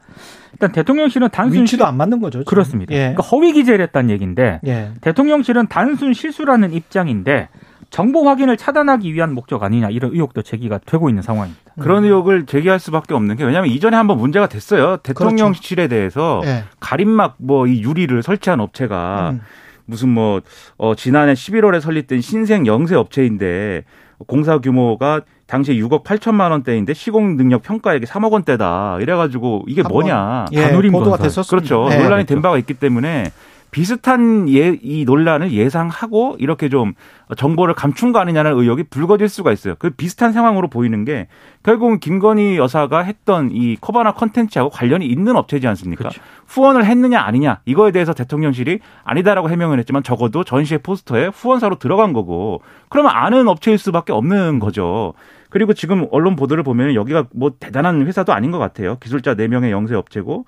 일단 0.54 0.72
대통령실은 0.72 1.30
단순 1.30 1.64
위치도 1.64 1.86
안 1.86 1.98
맞는 1.98 2.22
거죠. 2.22 2.40
지금. 2.40 2.46
그렇습니다. 2.46 2.94
예. 2.94 3.00
그러니까 3.00 3.24
허위 3.24 3.52
기재를 3.54 3.84
했다는 3.86 4.10
얘기인데 4.10 4.60
예. 4.66 4.92
대통령실은 5.02 5.68
단순 5.68 6.14
실수라는 6.14 6.74
입장인데 6.74 7.50
정보 7.96 8.28
확인을 8.28 8.58
차단하기 8.58 9.14
위한 9.14 9.34
목적 9.34 9.64
아니냐 9.64 9.90
이런 9.90 10.12
의혹도 10.12 10.42
제기가 10.42 10.80
되고 10.86 11.08
있는 11.08 11.22
상황입니다. 11.24 11.62
그런 11.80 12.04
의혹을 12.04 12.46
제기할 12.46 12.78
수밖에 12.78 13.14
없는 13.14 13.38
게 13.38 13.46
왜냐하면 13.46 13.72
이전에 13.72 13.96
한번 13.96 14.18
문제가 14.18 14.48
됐어요. 14.48 14.98
대통령실에 14.98 15.88
대해서 15.88 16.42
예. 16.44 16.66
가림막 16.82 17.36
뭐 17.38 17.68
이 17.68 17.82
유리를 17.82 18.22
설치한 18.22 18.60
업체가 18.60 19.30
음. 19.36 19.42
무슨 19.86 20.10
뭐 20.10 20.42
어, 20.78 20.94
지난해 20.96 21.36
11월에 21.36 21.80
설립된 21.80 22.20
신생 22.20 22.68
영세 22.68 22.96
업체인데 22.96 23.86
공사 24.28 24.58
규모가 24.60 25.22
당시 25.48 25.72
6억 25.76 26.04
8천만 26.04 26.52
원대인데 26.52 26.94
시공 26.94 27.38
능력 27.38 27.62
평가액이 27.64 28.06
3억 28.08 28.30
원대다. 28.32 28.98
이래가지고 29.00 29.64
이게 29.68 29.84
뭐냐? 29.84 30.48
예, 30.52 30.72
보도가 30.74 31.18
건설. 31.18 31.20
됐었습니다. 31.30 31.48
그렇죠. 31.50 31.96
예. 31.96 32.04
논란이 32.04 32.26
된 32.26 32.42
바가 32.42 32.58
있기 32.58 32.74
때문에 32.74 33.32
비슷한 33.76 34.48
예, 34.48 34.80
이 34.82 35.04
논란을 35.04 35.52
예상하고 35.52 36.38
이렇게 36.40 36.70
좀 36.70 36.94
정보를 37.36 37.74
감춘 37.74 38.14
거 38.14 38.20
아니냐는 38.20 38.58
의혹이 38.58 38.84
불거질 38.84 39.28
수가 39.28 39.52
있어요. 39.52 39.76
그 39.78 39.90
비슷한 39.90 40.32
상황으로 40.32 40.70
보이는 40.70 41.04
게 41.04 41.28
결국은 41.62 42.00
김건희 42.00 42.56
여사가 42.56 43.00
했던 43.00 43.50
이 43.52 43.76
코바나 43.76 44.14
컨텐츠하고 44.14 44.70
관련이 44.70 45.06
있는 45.06 45.36
업체지 45.36 45.68
않습니까? 45.68 46.04
그렇죠. 46.04 46.22
후원을 46.48 46.86
했느냐 46.86 47.20
아니냐 47.20 47.60
이거에 47.66 47.92
대해서 47.92 48.14
대통령실이 48.14 48.80
아니다라고 49.04 49.50
해명을 49.50 49.78
했지만 49.80 50.04
적어도 50.04 50.46
전시회 50.46 50.78
포스터에 50.78 51.28
후원사로 51.28 51.78
들어간 51.78 52.14
거고 52.14 52.62
그러면 52.88 53.12
아는 53.14 53.50
업체일 53.50 53.78
수밖에 53.78 54.14
없는 54.14 54.60
거죠. 54.60 55.16
그리고 55.50 55.74
지금 55.74 56.08
언론 56.12 56.38
보도를 56.38 56.64
보면 56.64 56.96
여기가 56.96 57.26
뭐 57.36 57.52
대단한 57.60 58.08
회사도 58.08 58.32
아닌 58.32 58.52
것 58.52 58.58
같아요. 58.58 58.96
기술자 59.00 59.36
4명의 59.36 59.72
영세 59.72 59.96
업체고 59.96 60.46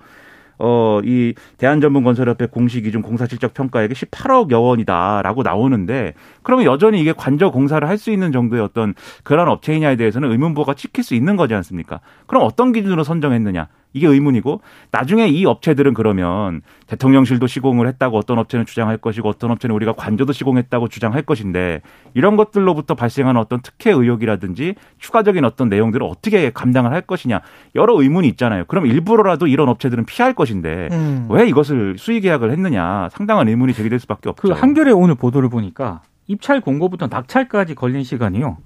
어, 0.58 1.00
이 1.04 1.34
대한전문건설협회 1.58 2.46
공시 2.46 2.80
기준 2.82 3.02
공사 3.02 3.26
실적 3.26 3.54
평가액이 3.54 3.94
18억여 3.94 4.62
원이다라고 4.62 5.42
나오는데 5.42 6.14
그러면 6.42 6.66
여전히 6.66 7.00
이게 7.00 7.12
관저 7.12 7.50
공사를 7.50 7.86
할 7.86 7.98
수 7.98 8.12
있는 8.12 8.30
정도의 8.30 8.62
어떤 8.62 8.94
그런 9.24 9.48
업체이냐에 9.48 9.96
대해서는 9.96 10.30
의문부가 10.30 10.74
찍힐 10.74 11.02
수 11.02 11.14
있는 11.16 11.34
거지 11.34 11.54
않습니까? 11.54 12.00
그럼 12.28 12.44
어떤 12.44 12.72
기준으로 12.72 13.02
선정했느냐? 13.02 13.66
이게 13.92 14.06
의문이고 14.06 14.60
나중에 14.90 15.28
이 15.28 15.44
업체들은 15.46 15.94
그러면 15.94 16.60
대통령실도 16.86 17.46
시공을 17.46 17.88
했다고 17.88 18.18
어떤 18.18 18.38
업체는 18.38 18.66
주장할 18.66 18.98
것이고 18.98 19.28
어떤 19.28 19.50
업체는 19.50 19.74
우리가 19.76 19.92
관저도 19.92 20.32
시공했다고 20.32 20.88
주장할 20.88 21.22
것인데 21.22 21.82
이런 22.14 22.36
것들로부터 22.36 22.94
발생하는 22.94 23.40
어떤 23.40 23.60
특혜 23.60 23.90
의혹이라든지 23.90 24.74
추가적인 24.98 25.44
어떤 25.44 25.68
내용들을 25.68 26.06
어떻게 26.06 26.50
감당을 26.50 26.92
할 26.92 27.02
것이냐 27.02 27.40
여러 27.74 28.00
의문이 28.00 28.28
있잖아요. 28.28 28.64
그럼 28.66 28.86
일부러라도 28.86 29.46
이런 29.46 29.68
업체들은 29.68 30.04
피할 30.04 30.34
것인데 30.34 30.88
음. 30.92 31.26
왜 31.30 31.48
이것을 31.48 31.96
수의 31.98 32.20
계약을 32.20 32.50
했느냐 32.50 33.08
상당한 33.10 33.48
의문이 33.48 33.72
제기될 33.72 33.98
수밖에 34.00 34.28
없죠. 34.28 34.42
그 34.42 34.50
한겨레 34.52 34.92
오늘 34.92 35.14
보도를 35.14 35.48
보니까 35.48 36.02
입찰 36.26 36.60
공고부터 36.60 37.08
낙찰까지 37.08 37.74
걸린 37.74 38.04
시간이요. 38.04 38.58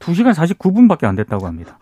2시간 0.00 0.34
49분밖에 0.34 1.04
안 1.04 1.14
됐다고 1.14 1.46
합니다. 1.46 1.78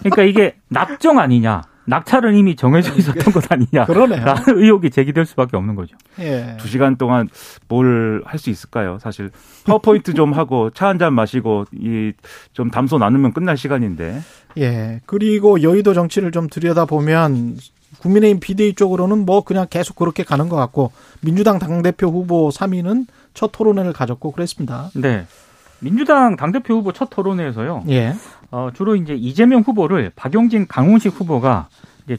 그러니까 0.00 0.22
이게 0.22 0.56
낙정 0.68 1.18
아니냐. 1.18 1.62
낙찰은 1.86 2.34
이미 2.36 2.56
정해져 2.56 2.94
있었던 2.94 3.32
것 3.32 3.50
아니냐. 3.52 3.84
그러네요. 3.86 4.24
라는 4.24 4.42
의혹이 4.62 4.90
제기될 4.90 5.26
수밖에 5.26 5.56
없는 5.56 5.74
거죠. 5.74 5.96
예. 6.18 6.56
두 6.58 6.68
시간 6.68 6.96
동안 6.96 7.28
뭘 7.68 8.22
할 8.24 8.38
수 8.38 8.50
있을까요? 8.50 8.98
사실 9.00 9.30
파워포인트 9.64 10.14
좀 10.14 10.32
하고 10.34 10.70
차 10.70 10.86
한 10.86 10.98
잔 10.98 11.12
마시고 11.14 11.66
이 11.72 12.12
좀 12.52 12.70
담소 12.70 12.98
나누면 12.98 13.32
끝날 13.32 13.56
시간인데 13.56 14.20
예. 14.58 15.00
그리고 15.06 15.62
여의도 15.62 15.92
정치를 15.94 16.30
좀 16.32 16.48
들여다 16.48 16.84
보면 16.86 17.56
국민의힘 17.98 18.40
비대위 18.40 18.74
쪽으로는 18.74 19.24
뭐 19.24 19.42
그냥 19.42 19.66
계속 19.70 19.96
그렇게 19.96 20.22
가는 20.24 20.48
것 20.48 20.56
같고 20.56 20.92
민주당 21.20 21.58
당대표 21.58 22.08
후보 22.08 22.48
3위는 22.50 23.06
첫 23.34 23.50
토론회를 23.52 23.92
가졌고 23.92 24.32
그랬습니다. 24.32 24.90
네. 24.94 25.26
민주당 25.84 26.36
당대표 26.36 26.76
후보 26.76 26.92
첫 26.92 27.10
토론회에서요. 27.10 27.84
예. 27.90 28.14
어, 28.50 28.70
주로 28.72 28.96
이제 28.96 29.14
이재명 29.14 29.60
후보를 29.60 30.10
박용진, 30.16 30.66
강훈식 30.66 31.12
후보가 31.20 31.68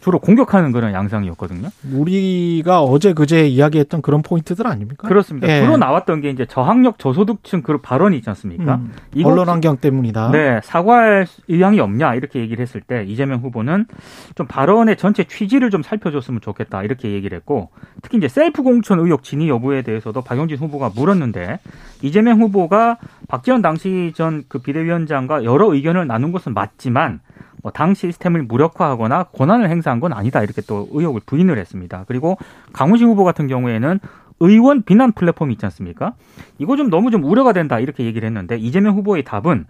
주로 0.01 0.19
공격하는 0.19 0.71
그런 0.71 0.93
양상이었거든요. 0.93 1.69
우리가 1.93 2.81
어제 2.81 3.13
그제 3.13 3.47
이야기했던 3.47 4.01
그런 4.01 4.21
포인트들 4.23 4.65
아닙니까? 4.65 5.07
그렇습니다. 5.07 5.47
예. 5.47 5.61
주로 5.61 5.77
나왔던 5.77 6.21
게 6.21 6.29
이제 6.31 6.45
저학력 6.45 6.97
저소득층 6.97 7.61
그 7.61 7.77
발언이 7.77 8.17
있지 8.17 8.29
않습니까? 8.29 8.75
음, 8.75 8.93
이거 9.13 9.29
언론 9.29 9.49
환경 9.49 9.77
때문이다. 9.77 10.31
네, 10.31 10.59
사과할 10.63 11.27
의향이 11.47 11.79
없냐 11.79 12.15
이렇게 12.15 12.39
얘기를 12.39 12.61
했을 12.61 12.81
때 12.81 13.03
이재명 13.03 13.41
후보는 13.41 13.85
좀 14.33 14.47
발언의 14.47 14.97
전체 14.97 15.23
취지를 15.25 15.69
좀 15.69 15.83
살펴줬으면 15.83 16.41
좋겠다 16.41 16.81
이렇게 16.83 17.11
얘기를 17.11 17.35
했고 17.35 17.69
특히 18.01 18.17
이제 18.17 18.27
셀프 18.27 18.63
공천 18.63 18.99
의혹 18.99 19.23
진위 19.23 19.49
여부에 19.49 19.83
대해서도 19.83 20.21
박용진 20.21 20.57
후보가 20.57 20.91
물었는데 20.95 21.59
이재명 22.01 22.41
후보가 22.41 22.97
박지원 23.27 23.61
당시 23.61 24.13
전 24.15 24.45
그 24.47 24.59
비대위원장과 24.59 25.43
여러 25.43 25.73
의견을 25.73 26.07
나눈 26.07 26.31
것은 26.31 26.53
맞지만 26.53 27.11
뭐 27.13 27.24
당 27.71 27.93
시스템을 27.93 28.43
무력화하거나 28.43 29.23
권한을 29.35 29.69
행사한 29.69 29.99
건 29.99 30.13
아니다 30.13 30.43
이렇게 30.43 30.61
또 30.61 30.87
의혹을 30.91 31.21
부인을 31.25 31.57
했습니다. 31.57 32.05
그리고 32.07 32.37
강훈식 32.73 33.07
후보 33.07 33.23
같은 33.23 33.47
경우에는 33.47 33.99
의원 34.39 34.83
비난 34.83 35.11
플랫폼이 35.13 35.53
있지 35.53 35.65
않습니까? 35.65 36.13
이거 36.57 36.75
좀 36.75 36.89
너무 36.89 37.11
좀 37.11 37.23
우려가 37.23 37.53
된다 37.53 37.79
이렇게 37.79 38.03
얘기를 38.03 38.25
했는데 38.27 38.57
이재명 38.57 38.95
후보의 38.95 39.23
답은 39.23 39.65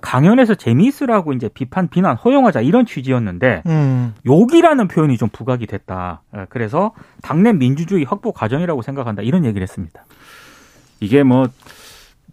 강연에서 0.00 0.54
재미있으라고 0.54 1.32
이제 1.32 1.48
비판 1.48 1.88
비난 1.88 2.14
허용하자 2.16 2.60
이런 2.60 2.84
취지였는데 2.84 3.62
음, 3.66 4.14
욕이라는 4.26 4.86
표현이 4.86 5.16
좀 5.16 5.30
부각이 5.30 5.66
됐다. 5.66 6.20
예, 6.36 6.46
그래서 6.50 6.92
당내 7.22 7.54
민주주의 7.54 8.04
확보 8.04 8.32
과정이라고 8.32 8.82
생각한다 8.82 9.22
이런 9.22 9.46
얘기를 9.46 9.62
했습니다. 9.62 10.04
이게 11.00 11.22
뭐 11.22 11.46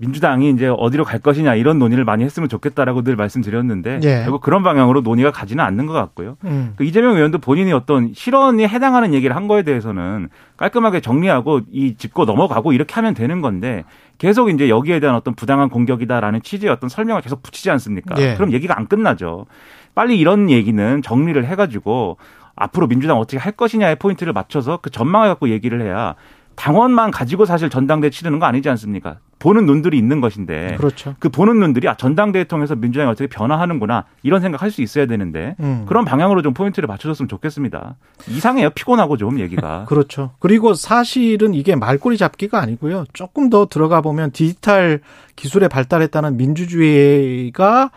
민주당이 0.01 0.49
이제 0.49 0.67
어디로 0.67 1.03
갈 1.03 1.19
것이냐 1.19 1.53
이런 1.53 1.77
논의를 1.77 2.03
많이 2.05 2.23
했으면 2.23 2.49
좋겠다라고 2.49 3.03
늘 3.03 3.15
말씀드렸는데 3.15 3.99
예. 4.03 4.23
결국 4.23 4.41
그런 4.41 4.63
방향으로 4.63 5.01
논의가 5.01 5.31
가지는 5.31 5.63
않는 5.63 5.85
것 5.85 5.93
같고요. 5.93 6.37
음. 6.43 6.73
그 6.75 6.83
이재명 6.83 7.15
의원도 7.15 7.37
본인이 7.37 7.71
어떤 7.71 8.11
실언에 8.11 8.67
해당하는 8.67 9.13
얘기를 9.13 9.35
한 9.35 9.47
거에 9.47 9.61
대해서는 9.61 10.29
깔끔하게 10.57 11.01
정리하고 11.01 11.61
이 11.71 11.95
짚고 11.95 12.25
넘어가고 12.25 12.73
이렇게 12.73 12.95
하면 12.95 13.13
되는 13.13 13.41
건데 13.41 13.83
계속 14.17 14.49
이제 14.49 14.69
여기에 14.69 14.99
대한 14.99 15.15
어떤 15.15 15.35
부당한 15.35 15.69
공격이다라는 15.69 16.41
취지의 16.41 16.71
어떤 16.71 16.89
설명을 16.89 17.21
계속 17.21 17.43
붙이지 17.43 17.69
않습니까? 17.69 18.19
예. 18.19 18.33
그럼 18.33 18.53
얘기가 18.53 18.75
안 18.75 18.87
끝나죠. 18.87 19.45
빨리 19.93 20.17
이런 20.17 20.49
얘기는 20.49 21.01
정리를 21.03 21.45
해가지고 21.45 22.17
앞으로 22.55 22.87
민주당 22.87 23.19
어떻게 23.19 23.37
할 23.37 23.51
것이냐의 23.51 23.97
포인트를 23.97 24.33
맞춰서 24.33 24.77
그 24.81 24.89
전망을 24.89 25.27
갖고 25.29 25.49
얘기를 25.49 25.79
해야 25.81 26.15
당원만 26.61 27.09
가지고 27.09 27.45
사실 27.45 27.71
전당대 27.71 28.11
치르는 28.11 28.37
거 28.37 28.45
아니지 28.45 28.69
않습니까? 28.69 29.17
보는 29.39 29.65
눈들이 29.65 29.97
있는 29.97 30.21
것인데 30.21 30.75
그렇죠. 30.77 31.15
그 31.17 31.29
보는 31.29 31.59
눈들이 31.59 31.89
아 31.89 31.95
전당대회 31.97 32.43
통해서 32.43 32.75
민주당이 32.75 33.09
어떻게 33.09 33.25
변화하는구나 33.25 34.05
이런 34.21 34.41
생각할 34.41 34.69
수 34.69 34.83
있어야 34.83 35.07
되는데 35.07 35.55
음. 35.59 35.85
그런 35.87 36.05
방향으로 36.05 36.43
좀 36.43 36.53
포인트를 36.53 36.85
맞춰줬으면 36.85 37.29
좋겠습니다. 37.29 37.95
이상해요 38.29 38.69
피곤하고 38.69 39.17
좀 39.17 39.39
얘기가. 39.39 39.85
그렇죠. 39.89 40.33
그리고 40.37 40.75
사실은 40.75 41.55
이게 41.55 41.75
말꼬리 41.75 42.15
잡기가 42.17 42.59
아니고요. 42.59 43.05
조금 43.11 43.49
더 43.49 43.65
들어가 43.65 44.01
보면 44.01 44.29
디지털 44.29 45.01
기술의 45.35 45.67
발달에 45.67 46.05
따른 46.05 46.37
민주주의가 46.37 47.89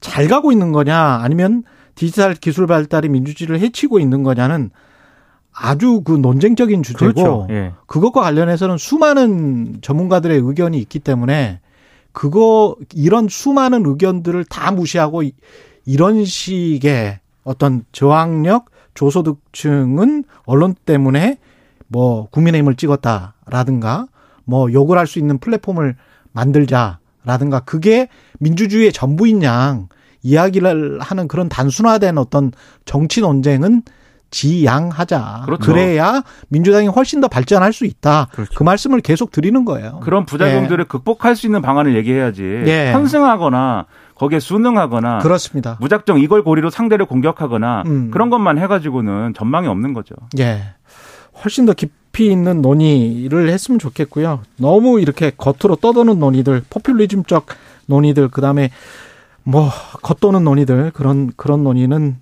잘 0.00 0.28
가고 0.28 0.52
있는 0.52 0.72
거냐 0.72 0.98
아니면 1.22 1.62
디지털 1.94 2.34
기술 2.34 2.66
발달이 2.66 3.08
민주주의를 3.08 3.58
해치고 3.58 4.00
있는 4.00 4.22
거냐는 4.22 4.68
아주 5.54 6.00
그 6.02 6.12
논쟁적인 6.12 6.82
주제고 6.82 7.12
그렇죠. 7.12 7.46
예. 7.50 7.72
그것과 7.86 8.22
관련해서는 8.22 8.78
수많은 8.78 9.78
전문가들의 9.82 10.38
의견이 10.42 10.78
있기 10.78 10.98
때문에 10.98 11.60
그거 12.12 12.76
이런 12.94 13.28
수많은 13.28 13.84
의견들을 13.86 14.44
다 14.46 14.70
무시하고 14.72 15.22
이- 15.22 15.32
이런 15.84 16.24
식의 16.24 17.18
어떤 17.44 17.84
저항력 17.92 18.66
조소득층은 18.94 20.24
언론 20.44 20.74
때문에 20.84 21.38
뭐 21.88 22.28
국민의힘을 22.30 22.76
찍었다라든가 22.76 24.06
뭐 24.44 24.72
욕을 24.72 24.98
할 24.98 25.06
수 25.06 25.18
있는 25.18 25.38
플랫폼을 25.38 25.96
만들자라든가 26.32 27.60
그게 27.60 28.08
민주주의의 28.40 28.92
전부인 28.92 29.42
양 29.42 29.88
이야기를 30.22 31.00
하는 31.00 31.28
그런 31.28 31.48
단순화된 31.48 32.16
어떤 32.18 32.52
정치 32.84 33.20
논쟁은 33.20 33.82
지양하자. 34.32 35.42
그렇죠. 35.44 35.72
래야 35.72 36.22
민주당이 36.48 36.88
훨씬 36.88 37.20
더 37.20 37.28
발전할 37.28 37.72
수 37.72 37.84
있다. 37.84 38.26
그 38.30 38.36
그렇죠. 38.36 38.64
말씀을 38.64 39.00
계속 39.00 39.30
드리는 39.30 39.64
거예요. 39.64 40.00
그런 40.02 40.26
부작용들을 40.26 40.84
극복할 40.86 41.36
수 41.36 41.46
있는 41.46 41.62
방안을 41.62 41.94
얘기해야지. 41.94 42.42
예. 42.42 42.90
편승하거나 42.92 43.86
거기에 44.16 44.40
순응하거나 44.40 45.18
그렇습니다. 45.18 45.76
무작정 45.80 46.18
이걸 46.18 46.42
고리로 46.42 46.70
상대를 46.70 47.06
공격하거나 47.06 47.84
음. 47.86 48.10
그런 48.10 48.30
것만 48.30 48.58
해가지고는 48.58 49.34
전망이 49.34 49.68
없는 49.68 49.92
거죠. 49.92 50.14
예. 50.38 50.74
훨씬 51.44 51.66
더 51.66 51.72
깊이 51.72 52.30
있는 52.30 52.62
논의를 52.62 53.50
했으면 53.50 53.78
좋겠고요. 53.78 54.40
너무 54.56 55.00
이렇게 55.00 55.30
겉으로 55.36 55.76
떠도는 55.76 56.18
논의들, 56.18 56.62
포퓰리즘적 56.70 57.46
논의들, 57.86 58.28
그 58.28 58.40
다음에 58.40 58.70
뭐 59.44 59.70
겉도는 60.02 60.44
논의들 60.44 60.92
그런 60.94 61.32
그런 61.36 61.64
논의는 61.64 62.16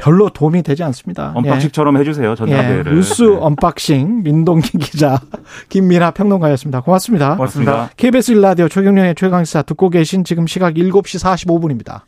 별로 0.00 0.30
도움이 0.30 0.62
되지 0.62 0.82
않습니다. 0.84 1.32
언박싱처럼 1.34 1.96
해주세요 1.98 2.30
예. 2.30 2.34
전자배를. 2.34 2.94
뉴스 2.94 3.22
네. 3.22 3.36
언박싱 3.38 4.22
민동기 4.22 4.78
기자 4.78 5.20
김민아 5.68 6.12
평론가였습니다. 6.12 6.80
고맙습니다. 6.80 7.36
고맙습니다. 7.36 7.90
KBS 7.96 8.32
일라디오 8.32 8.68
최경영의 8.68 9.14
최강시사 9.14 9.62
듣고 9.62 9.90
계신 9.90 10.24
지금 10.24 10.46
시각 10.46 10.74
7시 10.74 11.22
45분입니다. 11.22 11.98